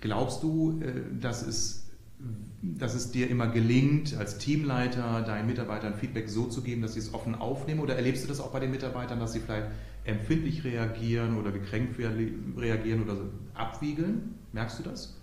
glaubst 0.00 0.42
du, 0.42 0.80
äh, 0.80 1.02
dass, 1.20 1.46
es, 1.46 1.79
dass 2.62 2.94
es 2.94 3.10
dir 3.10 3.30
immer 3.30 3.48
gelingt, 3.48 4.16
als 4.16 4.38
Teamleiter 4.38 5.22
deinen 5.22 5.46
Mitarbeitern 5.46 5.94
Feedback 5.94 6.28
so 6.28 6.46
zu 6.46 6.62
geben, 6.62 6.82
dass 6.82 6.94
sie 6.94 7.00
es 7.00 7.14
offen 7.14 7.34
aufnehmen? 7.34 7.80
Oder 7.80 7.96
erlebst 7.96 8.24
du 8.24 8.28
das 8.28 8.40
auch 8.40 8.52
bei 8.52 8.60
den 8.60 8.70
Mitarbeitern, 8.70 9.18
dass 9.18 9.32
sie 9.32 9.40
vielleicht 9.40 9.68
empfindlich 10.04 10.64
reagieren 10.64 11.38
oder 11.38 11.52
gekränkt 11.52 11.98
reagieren 11.98 13.02
oder 13.02 13.16
abwiegeln? 13.54 14.34
Merkst 14.52 14.78
du 14.78 14.82
das? 14.82 15.16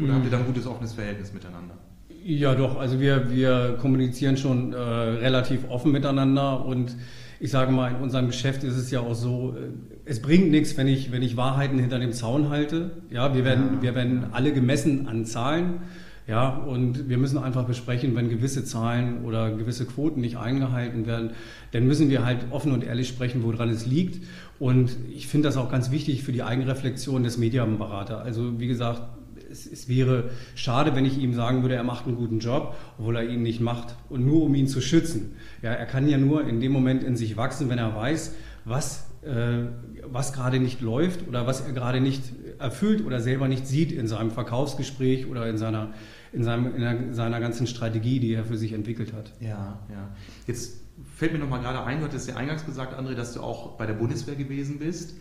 Oder 0.00 0.14
habt 0.14 0.24
ihr 0.24 0.30
da 0.30 0.38
ein 0.38 0.46
gutes 0.46 0.66
offenes 0.66 0.92
Verhältnis 0.92 1.32
miteinander? 1.32 1.76
Ja, 2.22 2.54
doch. 2.54 2.78
Also 2.78 3.00
wir, 3.00 3.30
wir 3.30 3.78
kommunizieren 3.80 4.36
schon 4.36 4.72
äh, 4.72 4.76
relativ 4.76 5.68
offen 5.68 5.92
miteinander 5.92 6.64
und 6.64 6.96
ich 7.42 7.50
sage 7.50 7.72
mal, 7.72 7.92
in 7.92 7.96
unserem 7.96 8.26
Geschäft 8.26 8.62
ist 8.64 8.76
es 8.76 8.90
ja 8.90 9.00
auch 9.00 9.14
so, 9.14 9.56
äh, 9.56 9.70
es 10.04 10.20
bringt 10.20 10.50
nichts, 10.50 10.76
wenn 10.76 10.86
ich, 10.86 11.12
wenn 11.12 11.22
ich 11.22 11.36
Wahrheiten 11.36 11.78
hinter 11.78 11.98
dem 11.98 12.12
Zaun 12.12 12.50
halte. 12.50 12.90
Ja, 13.10 13.34
wir 13.34 13.44
werden, 13.44 13.76
ja. 13.76 13.82
wir 13.82 13.94
werden 13.94 14.26
alle 14.32 14.52
gemessen 14.52 15.08
an 15.08 15.24
Zahlen. 15.24 15.80
Ja, 16.26 16.50
und 16.50 17.08
wir 17.08 17.18
müssen 17.18 17.38
einfach 17.38 17.64
besprechen, 17.64 18.14
wenn 18.14 18.28
gewisse 18.28 18.64
Zahlen 18.64 19.24
oder 19.24 19.50
gewisse 19.50 19.84
Quoten 19.84 20.20
nicht 20.20 20.36
eingehalten 20.36 21.06
werden, 21.06 21.30
dann 21.72 21.86
müssen 21.86 22.08
wir 22.08 22.24
halt 22.24 22.38
offen 22.50 22.70
und 22.70 22.84
ehrlich 22.84 23.08
sprechen, 23.08 23.42
woran 23.42 23.68
es 23.70 23.84
liegt. 23.84 24.24
Und 24.60 24.96
ich 25.12 25.26
finde 25.26 25.48
das 25.48 25.56
auch 25.56 25.70
ganz 25.72 25.90
wichtig 25.90 26.22
für 26.22 26.30
die 26.30 26.44
Eigenreflexion 26.44 27.24
des 27.24 27.38
Medienberaters. 27.38 28.22
Also 28.22 28.60
wie 28.60 28.68
gesagt, 28.68 29.02
es, 29.50 29.66
es, 29.66 29.88
wäre 29.88 30.30
schade, 30.54 30.94
wenn 30.94 31.04
ich 31.04 31.18
ihm 31.18 31.34
sagen 31.34 31.62
würde, 31.62 31.74
er 31.74 31.84
macht 31.84 32.06
einen 32.06 32.16
guten 32.16 32.38
Job, 32.38 32.76
obwohl 32.98 33.16
er 33.16 33.28
ihn 33.28 33.42
nicht 33.42 33.60
macht. 33.60 33.96
Und 34.08 34.24
nur 34.24 34.42
um 34.42 34.54
ihn 34.54 34.68
zu 34.68 34.80
schützen. 34.80 35.36
Ja, 35.62 35.72
er 35.72 35.86
kann 35.86 36.08
ja 36.08 36.18
nur 36.18 36.46
in 36.46 36.60
dem 36.60 36.72
Moment 36.72 37.02
in 37.02 37.16
sich 37.16 37.36
wachsen, 37.36 37.68
wenn 37.68 37.78
er 37.78 37.94
weiß, 37.94 38.34
was, 38.64 39.10
äh, 39.22 39.64
was 40.04 40.32
gerade 40.32 40.60
nicht 40.60 40.80
läuft 40.80 41.26
oder 41.28 41.46
was 41.46 41.60
er 41.60 41.72
gerade 41.72 42.00
nicht 42.00 42.22
erfüllt 42.58 43.04
oder 43.04 43.20
selber 43.20 43.48
nicht 43.48 43.66
sieht 43.66 43.92
in 43.92 44.06
seinem 44.06 44.30
Verkaufsgespräch 44.30 45.26
oder 45.26 45.48
in 45.48 45.58
seiner, 45.58 45.92
in, 46.32 46.44
seinem, 46.44 46.74
in 46.74 47.14
seiner 47.14 47.40
ganzen 47.40 47.66
Strategie, 47.66 48.20
die 48.20 48.34
er 48.34 48.44
für 48.44 48.56
sich 48.56 48.72
entwickelt 48.72 49.12
hat. 49.12 49.32
Ja, 49.40 49.80
ja. 49.90 50.08
Jetzt 50.46 50.80
fällt 51.16 51.32
mir 51.32 51.38
noch 51.38 51.48
mal 51.48 51.60
gerade 51.60 51.82
ein, 51.84 52.00
du 52.00 52.04
hattest 52.04 52.28
ja 52.28 52.36
eingangs 52.36 52.66
gesagt, 52.66 52.98
André, 52.98 53.14
dass 53.14 53.32
du 53.32 53.40
auch 53.40 53.76
bei 53.76 53.86
der 53.86 53.94
Bundeswehr 53.94 54.36
gewesen 54.36 54.78
bist. 54.78 55.14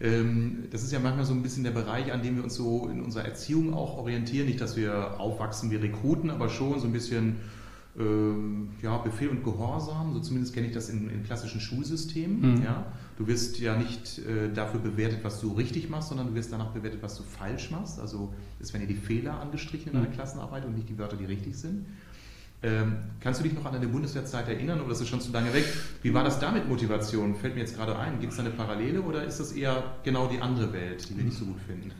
Ähm, 0.00 0.64
das 0.70 0.82
ist 0.82 0.92
ja 0.92 0.98
manchmal 0.98 1.24
so 1.24 1.32
ein 1.32 1.42
bisschen 1.42 1.64
der 1.64 1.70
Bereich, 1.70 2.12
an 2.12 2.22
dem 2.22 2.36
wir 2.36 2.44
uns 2.44 2.54
so 2.54 2.88
in 2.88 3.00
unserer 3.00 3.24
Erziehung 3.24 3.74
auch 3.74 3.96
orientieren. 3.96 4.46
Nicht, 4.46 4.60
dass 4.60 4.76
wir 4.76 5.20
aufwachsen 5.20 5.70
wie 5.70 5.76
Rekruten, 5.76 6.30
aber 6.30 6.48
schon 6.48 6.78
so 6.80 6.86
ein 6.86 6.92
bisschen 6.92 7.36
ähm, 7.98 8.70
ja, 8.82 8.98
Befehl 8.98 9.28
und 9.28 9.44
Gehorsam. 9.44 10.12
So 10.14 10.20
zumindest 10.20 10.54
kenne 10.54 10.66
ich 10.66 10.72
das 10.72 10.88
in, 10.88 11.08
in 11.10 11.22
klassischen 11.22 11.60
Schulsystemen. 11.60 12.56
Mhm. 12.56 12.62
Ja. 12.64 12.86
Du 13.16 13.28
wirst 13.28 13.60
ja 13.60 13.76
nicht 13.76 14.18
äh, 14.18 14.52
dafür 14.52 14.80
bewertet, 14.80 15.20
was 15.22 15.40
du 15.40 15.52
richtig 15.52 15.88
machst, 15.88 16.08
sondern 16.08 16.28
du 16.28 16.34
wirst 16.34 16.52
danach 16.52 16.72
bewertet, 16.72 17.02
was 17.02 17.16
du 17.16 17.22
falsch 17.22 17.70
machst. 17.70 18.00
Also 18.00 18.34
es 18.58 18.72
werden 18.72 18.82
ja 18.82 18.88
die 18.88 19.00
Fehler 19.00 19.40
angestrichen 19.40 19.88
in 19.88 19.94
deiner 19.94 20.08
mhm. 20.08 20.14
Klassenarbeit 20.14 20.64
und 20.64 20.74
nicht 20.74 20.88
die 20.88 20.98
Wörter, 20.98 21.16
die 21.16 21.24
richtig 21.24 21.56
sind. 21.56 21.86
Ähm, 22.64 22.96
kannst 23.20 23.40
du 23.40 23.44
dich 23.44 23.52
noch 23.52 23.66
an 23.66 23.74
deine 23.74 23.88
Bundeswehrzeit 23.88 24.48
erinnern 24.48 24.80
oder 24.80 24.92
ist 24.92 25.00
es 25.00 25.08
schon 25.08 25.20
zu 25.20 25.32
lange 25.32 25.52
weg? 25.52 25.64
Wie 26.02 26.14
war 26.14 26.24
das 26.24 26.40
da 26.40 26.50
mit 26.50 26.66
Motivation? 26.66 27.34
Fällt 27.34 27.54
mir 27.54 27.60
jetzt 27.60 27.76
gerade 27.76 27.98
ein. 27.98 28.20
Gibt 28.20 28.32
es 28.32 28.38
da 28.38 28.44
eine 28.44 28.52
Parallele 28.52 29.02
oder 29.02 29.24
ist 29.24 29.38
das 29.38 29.52
eher 29.52 29.82
genau 30.02 30.28
die 30.28 30.40
andere 30.40 30.72
Welt, 30.72 31.08
die 31.08 31.16
wir 31.16 31.24
nicht 31.24 31.36
so 31.36 31.44
gut 31.44 31.60
finden? 31.66 31.90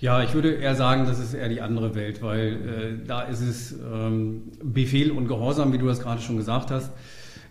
Ja, 0.00 0.22
ich 0.22 0.32
würde 0.32 0.52
eher 0.52 0.76
sagen, 0.76 1.06
das 1.06 1.18
ist 1.18 1.34
eher 1.34 1.48
die 1.48 1.60
andere 1.60 1.94
Welt, 1.94 2.22
weil 2.22 3.00
äh, 3.02 3.06
da 3.06 3.22
ist 3.22 3.40
es 3.40 3.72
ähm, 3.72 4.44
Befehl 4.62 5.10
und 5.10 5.26
Gehorsam, 5.26 5.72
wie 5.72 5.78
du 5.78 5.86
das 5.86 6.00
gerade 6.00 6.22
schon 6.22 6.36
gesagt 6.36 6.70
hast. 6.70 6.92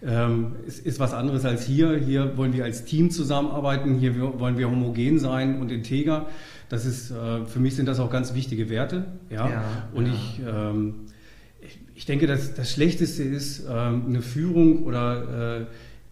Ähm, 0.04 0.56
es 0.66 0.80
ist 0.80 1.00
was 1.00 1.14
anderes 1.14 1.44
als 1.44 1.66
hier. 1.66 1.98
Hier 1.98 2.38
wollen 2.38 2.54
wir 2.54 2.64
als 2.64 2.86
Team 2.86 3.12
zusammenarbeiten, 3.12 3.96
hier 3.96 4.18
wollen 4.40 4.58
wir 4.58 4.70
homogen 4.70 5.20
sein 5.20 5.60
und 5.60 5.72
integer. 5.72 6.28
Das 6.70 6.86
ist, 6.86 7.12
äh, 7.12 7.46
für 7.46 7.60
mich 7.60 7.76
sind 7.76 7.88
das 7.88 8.00
auch 8.00 8.10
ganz 8.10 8.34
wichtige 8.34 8.70
Werte. 8.70 9.06
Ja, 9.30 9.50
ja 9.50 9.64
und 9.94 10.06
ja. 10.06 10.14
ich 10.14 10.42
ähm, 10.48 10.96
ich 11.98 12.06
denke, 12.06 12.28
dass 12.28 12.54
das 12.54 12.72
Schlechteste 12.72 13.24
ist, 13.24 13.66
ähm, 13.68 14.04
eine 14.06 14.22
Führung 14.22 14.84
oder 14.84 15.66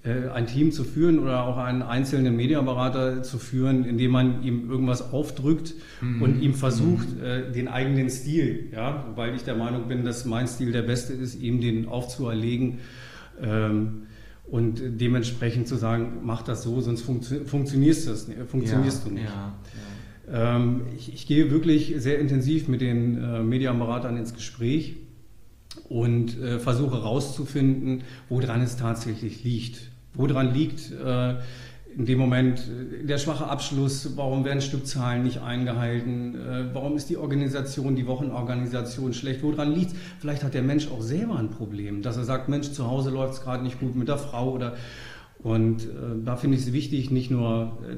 äh, 0.04 0.10
äh, 0.10 0.30
ein 0.30 0.48
Team 0.48 0.72
zu 0.72 0.84
führen 0.84 1.20
oder 1.20 1.44
auch 1.44 1.58
einen 1.58 1.84
einzelnen 1.84 2.36
Mediaberater 2.36 3.22
zu 3.22 3.38
führen, 3.38 3.86
indem 3.86 4.10
man 4.10 4.42
ihm 4.42 4.68
irgendwas 4.68 5.14
aufdrückt 5.14 5.76
mhm. 6.02 6.24
und 6.24 6.42
ihm 6.42 6.56
versucht, 6.56 7.08
mhm. 7.10 7.54
den 7.54 7.68
eigenen 7.68 8.10
Stil, 8.10 8.70
ja, 8.74 9.06
weil 9.16 9.36
ich 9.36 9.44
der 9.44 9.56
Meinung 9.56 9.88
bin, 9.88 10.04
dass 10.04 10.26
mein 10.26 10.48
Stil 10.48 10.72
der 10.72 10.82
beste 10.82 11.14
ist, 11.14 11.40
ihm 11.40 11.62
den 11.62 11.88
aufzuerlegen 11.88 12.80
ähm, 13.40 14.08
und 14.50 14.82
dementsprechend 15.00 15.68
zu 15.68 15.76
sagen, 15.76 16.22
mach 16.24 16.42
das 16.42 16.64
so, 16.64 16.82
sonst 16.82 17.04
funktio 17.04 17.46
funktionierst, 17.46 18.08
das, 18.08 18.28
funktionierst 18.48 19.04
ja, 19.04 19.10
du 19.10 19.16
nicht. 19.16 19.26
Ja, 19.26 19.54
ja. 20.34 20.56
Ähm, 20.58 20.82
ich, 20.98 21.14
ich, 21.14 21.28
gehe 21.28 21.52
wirklich 21.52 21.94
sehr 21.98 22.18
intensiv 22.18 22.68
mit 22.68 22.82
den 22.82 23.22
äh, 23.22 23.44
Medienberatern 23.44 24.18
ins 24.18 24.34
Gespräch 24.34 24.96
und 25.90 26.40
äh, 26.42 26.60
versuche 26.60 26.96
herauszufinden, 26.98 28.04
woran 28.30 28.62
es 28.62 28.78
tatsächlich 28.78 29.44
liegt. 29.44 29.92
Woran 30.14 30.54
liegt 30.54 30.92
äh, 30.92 31.36
in 31.96 32.06
dem 32.06 32.20
Moment 32.20 32.60
äh, 32.60 33.06
der 33.06 33.18
schwache 33.18 33.48
Abschluss, 33.48 34.16
warum 34.16 34.46
werden 34.46 34.62
Stückzahlen 34.62 35.24
nicht 35.24 35.42
eingehalten, 35.42 36.36
äh, 36.36 36.74
warum 36.74 36.96
ist 36.96 37.10
die 37.10 37.18
Organisation, 37.18 37.96
die 37.96 38.08
Wochenorganisation 38.08 39.14
schlecht, 39.14 39.44
woran 39.44 39.74
liegt? 39.74 39.96
Vielleicht 40.20 40.44
hat 40.44 40.54
der 40.54 40.64
Mensch 40.64 40.88
auch 40.90 41.02
selber 41.02 41.38
ein 41.38 41.50
Problem, 41.50 42.02
dass 42.02 42.18
er 42.18 42.24
sagt, 42.24 42.50
Mensch, 42.50 42.72
zu 42.72 42.88
Hause 42.88 43.12
läuft 43.12 43.36
es 43.36 43.42
gerade 43.42 43.64
nicht 43.64 43.80
gut 43.80 43.96
mit 43.96 44.08
der 44.08 44.18
Frau 44.18 44.52
oder 44.52 44.76
und 45.40 45.84
äh, 45.84 45.88
da 46.24 46.38
finde 46.38 46.58
ich 46.58 46.64
es 46.64 46.74
wichtig, 46.74 47.12
nicht 47.12 47.30
nur 47.30 47.78
äh, 47.88 47.98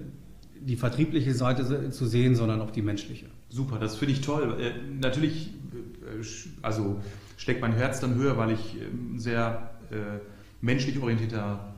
die 0.59 0.75
vertriebliche 0.75 1.33
Seite 1.33 1.91
zu 1.91 2.05
sehen, 2.05 2.35
sondern 2.35 2.59
auch 2.59 2.71
die 2.71 2.81
menschliche. 2.81 3.27
Super, 3.49 3.79
das 3.79 3.95
finde 3.95 4.15
ich 4.15 4.21
toll. 4.21 4.57
Natürlich, 4.99 5.51
also 6.61 6.97
steckt 7.37 7.61
mein 7.61 7.73
Herz 7.73 8.01
dann 8.01 8.15
höher, 8.15 8.37
weil 8.37 8.51
ich 8.51 8.73
ein 8.73 9.13
ähm, 9.13 9.19
sehr 9.19 9.71
äh, 9.91 10.19
menschlich 10.59 10.99
orientierter 10.99 11.73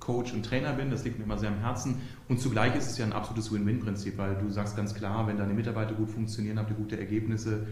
Coach 0.00 0.32
und 0.32 0.44
Trainer 0.44 0.72
bin. 0.72 0.90
Das 0.90 1.04
liegt 1.04 1.18
mir 1.18 1.24
immer 1.24 1.38
sehr 1.38 1.50
am 1.50 1.60
Herzen. 1.60 2.02
Und 2.28 2.40
zugleich 2.40 2.74
ist 2.76 2.90
es 2.90 2.98
ja 2.98 3.06
ein 3.06 3.12
absolutes 3.12 3.52
Win-Win-Prinzip, 3.52 4.18
weil 4.18 4.36
du 4.36 4.50
sagst 4.50 4.76
ganz 4.76 4.94
klar, 4.94 5.26
wenn 5.26 5.38
deine 5.38 5.54
Mitarbeiter 5.54 5.94
gut 5.94 6.10
funktionieren, 6.10 6.58
habt 6.58 6.70
ihr 6.70 6.76
gute 6.76 6.98
Ergebnisse, 6.98 7.66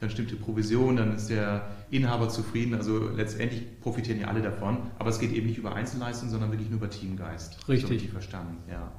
dann 0.00 0.10
stimmt 0.10 0.30
die 0.30 0.36
Provision, 0.36 0.96
dann 0.96 1.14
ist 1.14 1.30
der 1.30 1.68
Inhaber 1.90 2.28
zufrieden. 2.28 2.74
Also 2.74 3.08
letztendlich 3.08 3.80
profitieren 3.80 4.20
ja 4.20 4.28
alle 4.28 4.42
davon. 4.42 4.78
Aber 4.98 5.10
es 5.10 5.18
geht 5.18 5.32
eben 5.32 5.46
nicht 5.46 5.58
über 5.58 5.74
Einzelleistung, 5.74 6.28
sondern 6.28 6.50
wirklich 6.50 6.68
nur 6.68 6.78
über 6.78 6.90
Teamgeist. 6.90 7.68
Richtig. 7.68 7.82
So 7.82 7.92
richtig 7.92 8.10
verstanden, 8.10 8.56
ja. 8.68 8.90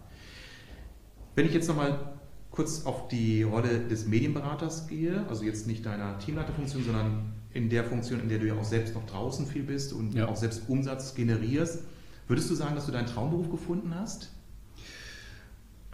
Wenn 1.36 1.46
ich 1.46 1.54
jetzt 1.54 1.68
nochmal 1.68 2.14
kurz 2.50 2.86
auf 2.86 3.10
die 3.10 3.44
Rolle 3.44 3.80
des 3.80 4.08
Medienberaters 4.08 4.88
gehe, 4.88 5.26
also 5.28 5.44
jetzt 5.44 5.68
nicht 5.68 5.86
deiner 5.86 6.18
Teamleiterfunktion, 6.20 6.84
sondern 6.86 7.34
in 7.56 7.70
der 7.70 7.86
Funktion, 7.86 8.20
in 8.20 8.30
der 8.30 8.38
du 8.38 8.48
ja 8.48 8.54
auch 8.54 8.66
selbst 8.66 8.94
noch 8.94 9.06
draußen 9.06 9.48
viel 9.48 9.64
bist 9.64 9.94
und 9.94 10.14
ja. 10.14 10.28
auch 10.28 10.36
selbst 10.36 10.64
Umsatz 10.68 11.16
generierst. 11.16 11.80
Würdest 12.28 12.50
du 12.50 12.56
sagen, 12.56 12.76
dass 12.76 12.86
du 12.86 12.92
deinen 12.92 13.08
Traumberuf 13.08 13.50
gefunden 13.50 13.94
hast? 13.96 14.30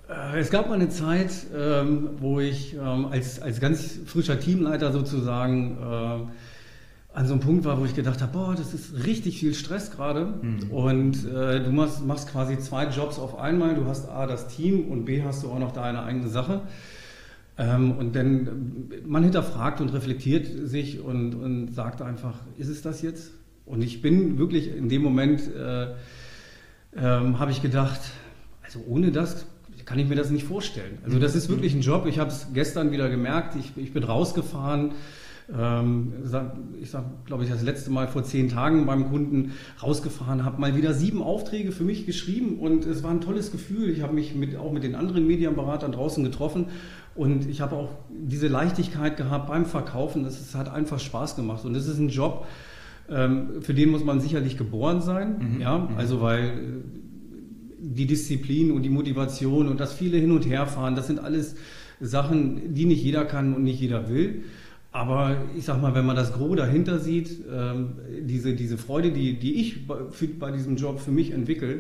Äh, 0.09 0.39
es 0.39 0.49
gab 0.49 0.67
mal 0.67 0.75
eine 0.75 0.89
Zeit, 0.89 1.31
ähm, 1.55 2.09
wo 2.17 2.39
ich 2.39 2.73
ähm, 2.73 3.05
als, 3.05 3.39
als 3.39 3.59
ganz 3.59 3.99
frischer 4.07 4.39
Teamleiter 4.39 4.91
sozusagen 4.91 5.77
äh, 5.77 7.13
an 7.13 7.27
so 7.27 7.33
einem 7.33 7.41
Punkt 7.41 7.63
war, 7.65 7.79
wo 7.79 7.85
ich 7.85 7.93
gedacht 7.93 8.21
habe, 8.23 8.31
boah, 8.31 8.55
das 8.55 8.73
ist 8.73 9.05
richtig 9.05 9.37
viel 9.37 9.53
Stress 9.53 9.91
gerade. 9.91 10.33
Mhm. 10.41 10.71
Und 10.71 11.25
äh, 11.27 11.63
du 11.63 11.71
machst, 11.71 12.03
machst 12.03 12.29
quasi 12.31 12.57
zwei 12.57 12.87
Jobs 12.87 13.19
auf 13.19 13.37
einmal. 13.37 13.75
Du 13.75 13.85
hast 13.85 14.09
A, 14.09 14.25
das 14.25 14.47
Team 14.47 14.87
und 14.89 15.05
B, 15.05 15.21
hast 15.21 15.43
du 15.43 15.51
auch 15.51 15.59
noch 15.59 15.73
deine 15.73 16.01
eigene 16.01 16.27
Sache. 16.27 16.61
Ähm, 17.57 17.91
und 17.91 18.15
dann, 18.15 18.89
man 19.05 19.23
hinterfragt 19.23 19.81
und 19.81 19.89
reflektiert 19.89 20.47
sich 20.69 20.99
und, 20.99 21.35
und 21.35 21.73
sagt 21.73 22.01
einfach, 22.01 22.35
ist 22.57 22.69
es 22.69 22.81
das 22.81 23.01
jetzt? 23.01 23.31
Und 23.65 23.83
ich 23.83 24.01
bin 24.01 24.37
wirklich 24.37 24.75
in 24.75 24.89
dem 24.89 25.01
Moment, 25.01 25.41
äh, 25.55 25.87
ähm, 26.95 27.39
habe 27.39 27.51
ich 27.51 27.61
gedacht, 27.61 27.99
also 28.63 28.83
ohne 28.87 29.11
das 29.11 29.45
kann 29.85 29.97
ich 29.99 30.07
mir 30.07 30.15
das 30.15 30.29
nicht 30.29 30.45
vorstellen. 30.45 30.99
Also 31.03 31.19
das 31.19 31.35
ist 31.35 31.49
wirklich 31.49 31.73
ein 31.73 31.81
Job. 31.81 32.05
Ich 32.05 32.19
habe 32.19 32.29
es 32.29 32.47
gestern 32.53 32.91
wieder 32.91 33.09
gemerkt. 33.09 33.55
Ich, 33.55 33.73
ich 33.75 33.93
bin 33.93 34.03
rausgefahren 34.03 34.91
ähm, 35.57 36.13
ich 36.81 36.89
sage, 36.89 37.05
glaube 37.25 37.43
ich, 37.43 37.49
das 37.49 37.63
letzte 37.63 37.91
Mal 37.91 38.07
vor 38.07 38.23
zehn 38.23 38.49
Tagen 38.49 38.85
beim 38.85 39.09
Kunden 39.09 39.53
rausgefahren, 39.81 40.45
habe 40.45 40.61
mal 40.61 40.75
wieder 40.75 40.93
sieben 40.93 41.21
Aufträge 41.21 41.71
für 41.71 41.83
mich 41.83 42.05
geschrieben 42.05 42.59
und 42.59 42.85
es 42.85 43.03
war 43.03 43.11
ein 43.11 43.21
tolles 43.21 43.51
Gefühl. 43.51 43.89
Ich 43.89 44.01
habe 44.01 44.13
mich 44.13 44.35
mit, 44.35 44.55
auch 44.55 44.71
mit 44.71 44.83
den 44.83 44.95
anderen 44.95 45.27
Medienberatern 45.27 45.91
draußen 45.91 46.23
getroffen 46.23 46.67
und 47.15 47.49
ich 47.49 47.61
habe 47.61 47.75
auch 47.75 47.89
diese 48.09 48.47
Leichtigkeit 48.47 49.17
gehabt 49.17 49.47
beim 49.47 49.65
Verkaufen. 49.65 50.25
Es 50.25 50.55
hat 50.55 50.71
einfach 50.71 50.99
Spaß 50.99 51.35
gemacht 51.35 51.65
und 51.65 51.75
es 51.75 51.87
ist 51.87 51.99
ein 51.99 52.09
Job, 52.09 52.47
ähm, 53.09 53.61
für 53.61 53.73
den 53.73 53.89
muss 53.89 54.03
man 54.03 54.21
sicherlich 54.21 54.57
geboren 54.57 55.01
sein. 55.01 55.55
Mhm. 55.55 55.61
Ja, 55.61 55.77
mhm. 55.79 55.97
also 55.97 56.21
weil 56.21 56.43
äh, 56.45 56.51
die 57.79 58.05
Disziplin 58.05 58.71
und 58.71 58.83
die 58.83 58.89
Motivation 58.89 59.67
und 59.67 59.79
das 59.79 59.93
viele 59.93 60.17
hin 60.17 60.31
und 60.31 60.45
her 60.45 60.67
fahren, 60.67 60.95
das 60.95 61.07
sind 61.07 61.19
alles 61.19 61.55
Sachen, 61.99 62.73
die 62.73 62.85
nicht 62.85 63.03
jeder 63.03 63.25
kann 63.25 63.53
und 63.53 63.63
nicht 63.63 63.79
jeder 63.79 64.09
will. 64.09 64.43
Aber 64.93 65.37
ich 65.57 65.65
sag 65.65 65.81
mal, 65.81 65.95
wenn 65.95 66.05
man 66.05 66.15
das 66.15 66.33
Gros 66.33 66.55
dahinter 66.57 66.99
sieht, 66.99 67.39
ähm, 67.51 67.93
diese, 68.21 68.53
diese 68.53 68.77
Freude, 68.77 69.11
die, 69.11 69.39
die 69.39 69.55
ich 69.55 69.87
bei, 69.87 69.95
für, 70.11 70.27
bei 70.27 70.51
diesem 70.51 70.75
Job 70.75 70.99
für 70.99 71.11
mich 71.11 71.31
entwickle 71.31 71.79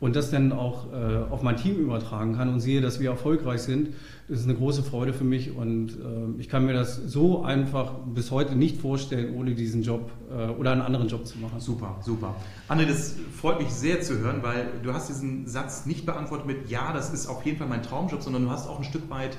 und 0.00 0.16
das 0.16 0.30
dann 0.30 0.52
auch 0.52 0.92
äh, 0.92 1.30
auf 1.30 1.42
mein 1.42 1.56
Team 1.56 1.76
übertragen 1.76 2.36
kann 2.36 2.48
und 2.48 2.60
sehe, 2.60 2.80
dass 2.80 3.00
wir 3.00 3.10
erfolgreich 3.10 3.62
sind, 3.62 3.94
das 4.28 4.40
ist 4.40 4.44
eine 4.44 4.54
große 4.54 4.82
Freude 4.82 5.14
für 5.14 5.24
mich 5.24 5.56
und 5.56 5.90
äh, 5.90 6.40
ich 6.40 6.48
kann 6.48 6.66
mir 6.66 6.72
das 6.72 6.96
so 6.96 7.42
einfach 7.42 7.92
bis 8.14 8.30
heute 8.30 8.56
nicht 8.56 8.80
vorstellen, 8.80 9.34
ohne 9.34 9.54
diesen 9.54 9.82
Job 9.82 10.10
äh, 10.30 10.48
oder 10.48 10.72
einen 10.72 10.82
anderen 10.82 11.08
Job 11.08 11.26
zu 11.26 11.38
machen. 11.38 11.60
Super, 11.60 11.96
super. 12.02 12.34
Anne, 12.68 12.86
das 12.86 13.14
freut 13.40 13.60
mich 13.60 13.70
sehr 13.70 14.00
zu 14.00 14.18
hören, 14.18 14.42
weil 14.42 14.68
du 14.82 14.92
hast 14.92 15.08
diesen 15.08 15.46
Satz 15.46 15.86
nicht 15.86 16.04
beantwortet 16.06 16.46
mit 16.46 16.68
Ja, 16.68 16.92
das 16.92 17.12
ist 17.12 17.28
auf 17.28 17.46
jeden 17.46 17.58
Fall 17.58 17.68
mein 17.68 17.82
Traumjob, 17.82 18.22
sondern 18.22 18.44
du 18.44 18.50
hast 18.50 18.68
auch 18.68 18.78
ein 18.78 18.84
Stück 18.84 19.08
weit 19.10 19.36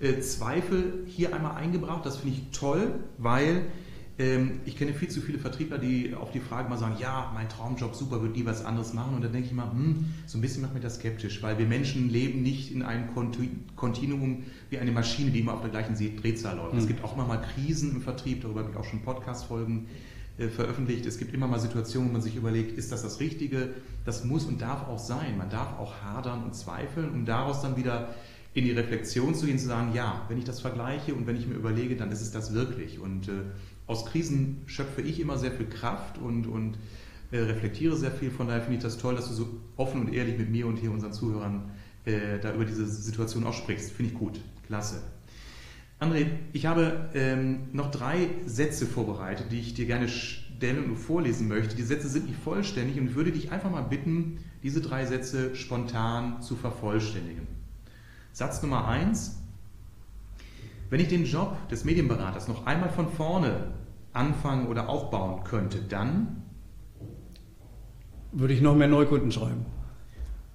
äh, 0.00 0.20
Zweifel 0.20 1.04
hier 1.06 1.34
einmal 1.34 1.56
eingebracht. 1.56 2.06
Das 2.06 2.18
finde 2.18 2.36
ich 2.36 2.58
toll, 2.58 2.92
weil 3.18 3.66
ich 4.64 4.76
kenne 4.76 4.94
viel 4.94 5.08
zu 5.08 5.20
viele 5.20 5.38
Vertriebler, 5.38 5.78
die 5.78 6.12
auf 6.16 6.32
die 6.32 6.40
Frage 6.40 6.68
mal 6.68 6.76
sagen, 6.76 6.96
ja, 6.98 7.30
mein 7.34 7.48
Traumjob, 7.48 7.94
super, 7.94 8.20
würde 8.20 8.36
nie 8.36 8.44
was 8.44 8.64
anderes 8.64 8.92
machen. 8.92 9.14
Und 9.14 9.22
dann 9.22 9.32
denke 9.32 9.46
ich 9.46 9.54
mal, 9.54 9.70
hm, 9.70 10.06
so 10.26 10.38
ein 10.38 10.40
bisschen 10.40 10.60
macht 10.62 10.74
mir 10.74 10.80
das 10.80 10.96
skeptisch, 10.96 11.40
weil 11.40 11.56
wir 11.56 11.66
Menschen 11.66 12.10
leben 12.10 12.42
nicht 12.42 12.72
in 12.72 12.82
einem 12.82 13.10
Kontinuum 13.76 14.42
wie 14.70 14.78
eine 14.78 14.90
Maschine, 14.90 15.30
die 15.30 15.38
immer 15.38 15.54
auf 15.54 15.60
der 15.60 15.70
gleichen 15.70 15.94
Drehzahl 15.94 16.56
läuft. 16.56 16.72
Mhm. 16.72 16.80
Es 16.80 16.88
gibt 16.88 17.04
auch 17.04 17.14
immer 17.14 17.26
mal 17.26 17.40
Krisen 17.54 17.94
im 17.94 18.02
Vertrieb, 18.02 18.42
darüber 18.42 18.60
habe 18.62 18.72
ich 18.72 18.76
auch 18.76 18.84
schon 18.84 19.02
Podcast-Folgen 19.02 19.86
äh, 20.36 20.48
veröffentlicht. 20.48 21.06
Es 21.06 21.18
gibt 21.18 21.32
immer 21.32 21.46
mal 21.46 21.60
Situationen, 21.60 22.08
wo 22.08 22.12
man 22.14 22.22
sich 22.22 22.34
überlegt, 22.34 22.76
ist 22.76 22.90
das 22.90 23.02
das 23.02 23.20
Richtige? 23.20 23.74
Das 24.04 24.24
muss 24.24 24.46
und 24.46 24.60
darf 24.60 24.88
auch 24.88 24.98
sein. 24.98 25.38
Man 25.38 25.48
darf 25.48 25.78
auch 25.78 25.94
hadern 26.02 26.42
und 26.42 26.56
zweifeln, 26.56 27.10
um 27.10 27.24
daraus 27.24 27.62
dann 27.62 27.76
wieder 27.76 28.16
in 28.54 28.64
die 28.64 28.72
Reflexion 28.72 29.36
zu 29.36 29.46
gehen, 29.46 29.60
zu 29.60 29.66
sagen, 29.66 29.92
ja, 29.94 30.24
wenn 30.28 30.38
ich 30.38 30.44
das 30.44 30.60
vergleiche 30.60 31.14
und 31.14 31.28
wenn 31.28 31.36
ich 31.36 31.46
mir 31.46 31.54
überlege, 31.54 31.94
dann 31.94 32.10
ist 32.10 32.20
es 32.20 32.32
das 32.32 32.52
wirklich. 32.52 32.98
Und 32.98 33.28
äh, 33.28 33.32
aus 33.88 34.06
Krisen 34.06 34.62
schöpfe 34.66 35.02
ich 35.02 35.18
immer 35.18 35.38
sehr 35.38 35.50
viel 35.50 35.66
Kraft 35.66 36.18
und, 36.18 36.46
und 36.46 36.78
äh, 37.32 37.38
reflektiere 37.38 37.96
sehr 37.96 38.12
viel. 38.12 38.30
Von 38.30 38.46
daher 38.46 38.60
finde 38.60 38.76
ich 38.76 38.82
das 38.82 38.98
toll, 38.98 39.16
dass 39.16 39.28
du 39.28 39.34
so 39.34 39.48
offen 39.76 40.02
und 40.02 40.14
ehrlich 40.14 40.38
mit 40.38 40.50
mir 40.50 40.66
und 40.66 40.76
hier 40.76 40.92
unseren 40.92 41.12
Zuhörern 41.12 41.70
äh, 42.04 42.38
da 42.40 42.54
über 42.54 42.64
diese 42.64 42.86
Situation 42.86 43.44
auch 43.44 43.54
sprichst. 43.54 43.90
Finde 43.90 44.12
ich 44.12 44.18
gut. 44.18 44.40
Klasse. 44.66 45.02
André, 46.00 46.26
ich 46.52 46.66
habe 46.66 47.08
ähm, 47.14 47.70
noch 47.72 47.90
drei 47.90 48.28
Sätze 48.46 48.86
vorbereitet, 48.86 49.46
die 49.50 49.58
ich 49.58 49.74
dir 49.74 49.86
gerne 49.86 50.08
stellen 50.08 50.84
und 50.84 50.96
vorlesen 50.96 51.48
möchte. 51.48 51.74
Die 51.74 51.82
Sätze 51.82 52.08
sind 52.08 52.26
nicht 52.26 52.38
vollständig 52.38 53.00
und 53.00 53.14
würde 53.16 53.32
dich 53.32 53.50
einfach 53.50 53.70
mal 53.70 53.82
bitten, 53.82 54.38
diese 54.62 54.80
drei 54.80 55.06
Sätze 55.06 55.56
spontan 55.56 56.40
zu 56.40 56.54
vervollständigen. 56.54 57.46
Satz 58.32 58.62
Nummer 58.62 58.86
eins. 58.86 59.38
Wenn 60.90 61.00
ich 61.00 61.08
den 61.08 61.24
Job 61.24 61.68
des 61.68 61.84
Medienberaters 61.84 62.48
noch 62.48 62.66
einmal 62.66 62.90
von 62.90 63.10
vorne 63.10 63.72
anfangen 64.12 64.66
oder 64.66 64.88
aufbauen 64.88 65.44
könnte, 65.44 65.80
dann 65.82 66.42
würde 68.32 68.54
ich 68.54 68.60
noch 68.60 68.74
mehr 68.74 68.88
Neukunden 68.88 69.32
schreiben. 69.32 69.64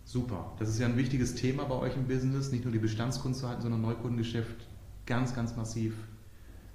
Super. 0.06 0.52
Das 0.60 0.70
ist 0.70 0.80
ja 0.80 0.86
ein 0.86 0.98
wichtiges 0.98 1.36
Thema 1.36 1.64
bei 1.64 1.76
euch 1.76 1.96
im 1.96 2.08
Business, 2.08 2.52
nicht 2.52 2.66
nur 2.66 2.74
die 2.74 2.80
Bestandskunden 2.80 3.40
zu 3.40 3.48
halten, 3.48 3.62
sondern 3.62 3.82
Neukundengeschäft 3.82 4.68
ganz, 5.06 5.34
ganz 5.34 5.56
massiv 5.56 5.94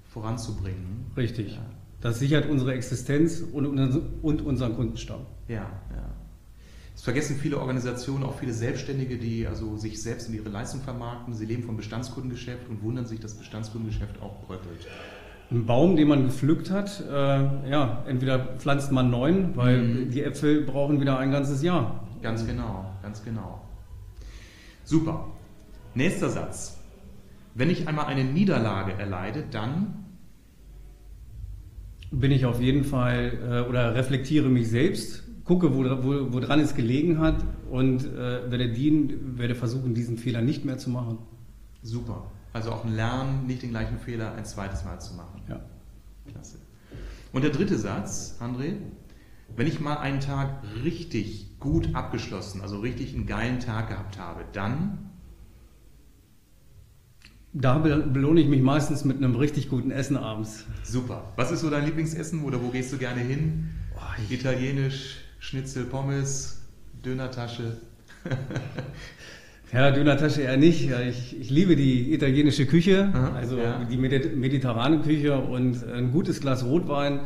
voranzubringen. 0.09 1.05
Richtig. 1.15 1.53
Ja. 1.53 1.65
Das 2.01 2.19
sichert 2.19 2.49
unsere 2.49 2.73
Existenz 2.73 3.41
und, 3.41 3.65
und 4.21 4.41
unseren 4.41 4.75
Kundenstamm. 4.75 5.25
Ja, 5.47 5.69
ja. 5.95 6.15
Es 6.95 7.03
vergessen 7.03 7.37
viele 7.37 7.59
Organisationen, 7.59 8.25
auch 8.25 8.37
viele 8.37 8.51
Selbstständige, 8.51 9.17
die 9.17 9.47
also 9.47 9.77
sich 9.77 10.01
selbst 10.01 10.27
in 10.27 10.35
ihre 10.35 10.49
Leistung 10.49 10.81
vermarkten. 10.81 11.33
Sie 11.33 11.45
leben 11.45 11.63
vom 11.63 11.77
Bestandskundengeschäft 11.77 12.67
und 12.67 12.83
wundern 12.83 13.05
sich, 13.05 13.21
dass 13.21 13.35
Bestandskundengeschäft 13.35 14.21
auch 14.21 14.45
bröckelt. 14.45 14.85
Ein 15.51 15.65
Baum, 15.65 15.95
den 15.95 16.07
man 16.07 16.25
gepflückt 16.25 16.69
hat, 16.69 17.03
äh, 17.09 17.69
ja, 17.69 18.03
entweder 18.07 18.39
pflanzt 18.57 18.91
man 18.91 19.09
neuen, 19.09 19.55
weil 19.55 19.81
mhm. 19.81 20.11
die 20.11 20.23
Äpfel 20.23 20.61
brauchen 20.61 21.01
wieder 21.01 21.17
ein 21.17 21.31
ganzes 21.31 21.63
Jahr. 21.63 22.07
Ganz 22.21 22.45
genau, 22.45 22.85
ganz 23.01 23.23
genau. 23.23 23.61
Super. 24.83 25.25
Nächster 25.95 26.29
Satz. 26.29 26.77
Wenn 27.55 27.69
ich 27.71 27.87
einmal 27.87 28.05
eine 28.05 28.23
Niederlage 28.23 28.93
erleide, 28.93 29.43
dann 29.49 30.05
bin 32.11 32.31
ich 32.31 32.45
auf 32.45 32.61
jeden 32.61 32.83
Fall 32.83 33.65
äh, 33.65 33.69
oder 33.69 33.95
reflektiere 33.95 34.49
mich 34.49 34.69
selbst, 34.69 35.23
gucke, 35.45 35.73
woran 35.75 36.03
wo, 36.03 36.33
wo 36.33 36.39
es 36.39 36.75
gelegen 36.75 37.19
hat 37.19 37.43
und 37.71 38.05
äh, 38.05 38.51
werde, 38.51 38.69
dienen, 38.69 39.37
werde 39.37 39.55
versuchen, 39.55 39.93
diesen 39.93 40.17
Fehler 40.17 40.41
nicht 40.41 40.63
mehr 40.63 40.77
zu 40.77 40.89
machen. 40.89 41.17
Super. 41.81 42.25
Also 42.53 42.71
auch 42.71 42.83
ein 42.83 42.93
Lernen, 42.93 43.45
nicht 43.47 43.61
den 43.61 43.69
gleichen 43.69 43.99
Fehler 43.99 44.33
ein 44.33 44.45
zweites 44.45 44.83
Mal 44.83 44.99
zu 44.99 45.13
machen. 45.13 45.41
Ja. 45.47 45.61
Klasse. 46.31 46.57
Und 47.31 47.43
der 47.43 47.51
dritte 47.51 47.77
Satz, 47.77 48.37
André, 48.39 48.73
wenn 49.55 49.67
ich 49.67 49.79
mal 49.79 49.97
einen 49.97 50.19
Tag 50.19 50.63
richtig 50.83 51.59
gut 51.59 51.93
abgeschlossen, 51.93 52.61
also 52.61 52.79
richtig 52.79 53.13
einen 53.13 53.27
geilen 53.27 53.59
Tag 53.59 53.89
gehabt 53.89 54.17
habe, 54.17 54.45
dann 54.53 55.09
da 57.51 57.79
belohne 57.79 58.41
ich 58.41 58.47
mich 58.47 58.61
meistens 58.61 59.05
mit 59.05 59.17
einem 59.17 59.35
richtig 59.35 59.69
guten 59.69 59.89
Essen 59.89 60.17
abends. 60.17 60.65
Super. 60.83 61.33
Was 61.35 61.49
ist 61.51 61.61
so 61.61 61.69
dein 61.71 61.83
Lieblingsessen 61.83 62.43
oder 62.43 62.61
wo 62.61 62.69
gehst 62.69 62.93
du 62.93 62.97
gerne 62.97 63.21
hin? 63.21 63.69
Oh, 63.95 64.31
Italienisch, 64.31 65.17
Schnitzel, 65.39 65.85
Pommes, 65.85 66.61
Dönertasche. 67.03 67.77
Ja, 69.71 69.91
Dönertasche 69.91 70.41
eher 70.41 70.57
nicht. 70.57 70.89
Ich, 70.89 71.39
ich, 71.39 71.49
liebe 71.51 71.75
die 71.75 72.11
italienische 72.11 72.65
Küche, 72.65 73.11
Aha, 73.13 73.33
also 73.35 73.57
ja. 73.57 73.83
die 73.83 73.97
mediterrane 73.97 74.99
Küche 75.01 75.37
und 75.37 75.87
ein 75.87 76.11
gutes 76.11 76.41
Glas 76.41 76.65
Rotwein 76.65 77.21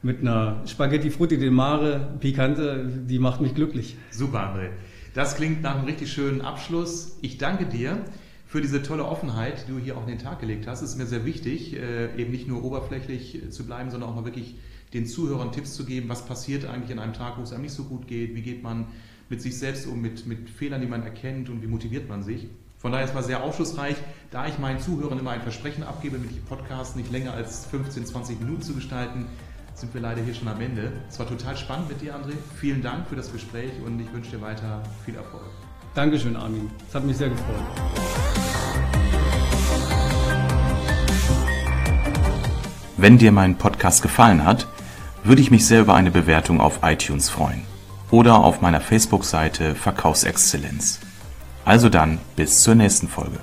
mit 0.00 0.20
einer 0.20 0.62
Spaghetti 0.66 1.10
Frutti 1.10 1.38
del 1.38 1.50
Mare, 1.50 2.14
Pikante, 2.20 2.88
die 3.08 3.18
macht 3.18 3.40
mich 3.40 3.54
glücklich. 3.54 3.96
Super, 4.10 4.54
André. 4.54 4.68
Das 5.14 5.34
klingt 5.34 5.62
nach 5.62 5.76
einem 5.76 5.84
richtig 5.84 6.12
schönen 6.12 6.40
Abschluss. 6.40 7.18
Ich 7.20 7.38
danke 7.38 7.66
dir 7.66 7.98
für 8.46 8.60
diese 8.60 8.82
tolle 8.82 9.04
Offenheit, 9.04 9.66
die 9.66 9.72
du 9.72 9.78
hier 9.78 9.96
auch 9.96 10.02
in 10.02 10.08
den 10.08 10.18
Tag 10.18 10.40
gelegt 10.40 10.68
hast. 10.68 10.82
Es 10.82 10.90
ist 10.90 10.98
mir 10.98 11.06
sehr 11.06 11.24
wichtig, 11.24 11.74
äh, 11.74 12.14
eben 12.16 12.30
nicht 12.30 12.46
nur 12.46 12.62
oberflächlich 12.64 13.42
zu 13.50 13.66
bleiben, 13.66 13.90
sondern 13.90 14.10
auch 14.10 14.14
mal 14.14 14.24
wirklich 14.24 14.54
den 14.94 15.06
Zuhörern 15.06 15.50
Tipps 15.50 15.74
zu 15.74 15.84
geben, 15.84 16.08
was 16.08 16.26
passiert 16.26 16.64
eigentlich 16.66 16.92
an 16.92 16.98
einem 17.02 17.14
Tag, 17.14 17.38
wo 17.38 17.42
es 17.42 17.52
einem 17.52 17.62
nicht 17.62 17.74
so 17.74 17.84
gut 17.84 18.06
geht, 18.06 18.34
wie 18.36 18.42
geht 18.42 18.62
man 18.62 18.86
mit 19.32 19.40
sich 19.40 19.58
selbst 19.58 19.86
um, 19.86 19.98
mit, 19.98 20.26
mit 20.26 20.50
Fehlern, 20.50 20.82
die 20.82 20.86
man 20.86 21.02
erkennt 21.02 21.48
und 21.48 21.62
wie 21.62 21.66
motiviert 21.66 22.06
man 22.06 22.22
sich. 22.22 22.48
Von 22.76 22.92
daher 22.92 23.06
ist 23.06 23.14
es 23.14 23.26
sehr 23.26 23.42
aufschlussreich, 23.42 23.96
da 24.30 24.46
ich 24.46 24.58
meinen 24.58 24.78
Zuhörern 24.78 25.18
immer 25.18 25.30
ein 25.30 25.40
Versprechen 25.40 25.84
abgebe, 25.84 26.18
mit 26.18 26.36
dem 26.36 26.44
Podcast 26.44 26.96
nicht 26.96 27.10
länger 27.10 27.32
als 27.32 27.64
15, 27.64 28.04
20 28.04 28.40
Minuten 28.40 28.60
zu 28.60 28.74
gestalten, 28.74 29.24
sind 29.72 29.94
wir 29.94 30.02
leider 30.02 30.20
hier 30.20 30.34
schon 30.34 30.48
am 30.48 30.60
Ende. 30.60 30.92
Es 31.08 31.18
war 31.18 31.26
total 31.26 31.56
spannend 31.56 31.88
mit 31.88 32.02
dir, 32.02 32.14
André. 32.14 32.34
Vielen 32.60 32.82
Dank 32.82 33.08
für 33.08 33.16
das 33.16 33.32
Gespräch 33.32 33.72
und 33.82 33.98
ich 34.00 34.12
wünsche 34.12 34.32
dir 34.32 34.42
weiter 34.42 34.82
viel 35.06 35.14
Erfolg. 35.14 35.48
Dankeschön, 35.94 36.36
Armin. 36.36 36.70
Es 36.86 36.94
hat 36.94 37.04
mich 37.06 37.16
sehr 37.16 37.30
gefreut. 37.30 37.56
Wenn 42.98 43.16
dir 43.16 43.32
mein 43.32 43.56
Podcast 43.56 44.02
gefallen 44.02 44.44
hat, 44.44 44.68
würde 45.24 45.40
ich 45.40 45.50
mich 45.50 45.66
sehr 45.66 45.80
über 45.80 45.94
eine 45.94 46.10
Bewertung 46.10 46.60
auf 46.60 46.80
iTunes 46.82 47.30
freuen 47.30 47.71
oder 48.12 48.44
auf 48.44 48.60
meiner 48.60 48.80
Facebook-Seite 48.80 49.74
Verkaufsexzellenz. 49.74 51.00
Also 51.64 51.88
dann, 51.88 52.20
bis 52.36 52.62
zur 52.62 52.76
nächsten 52.76 53.08
Folge. 53.08 53.40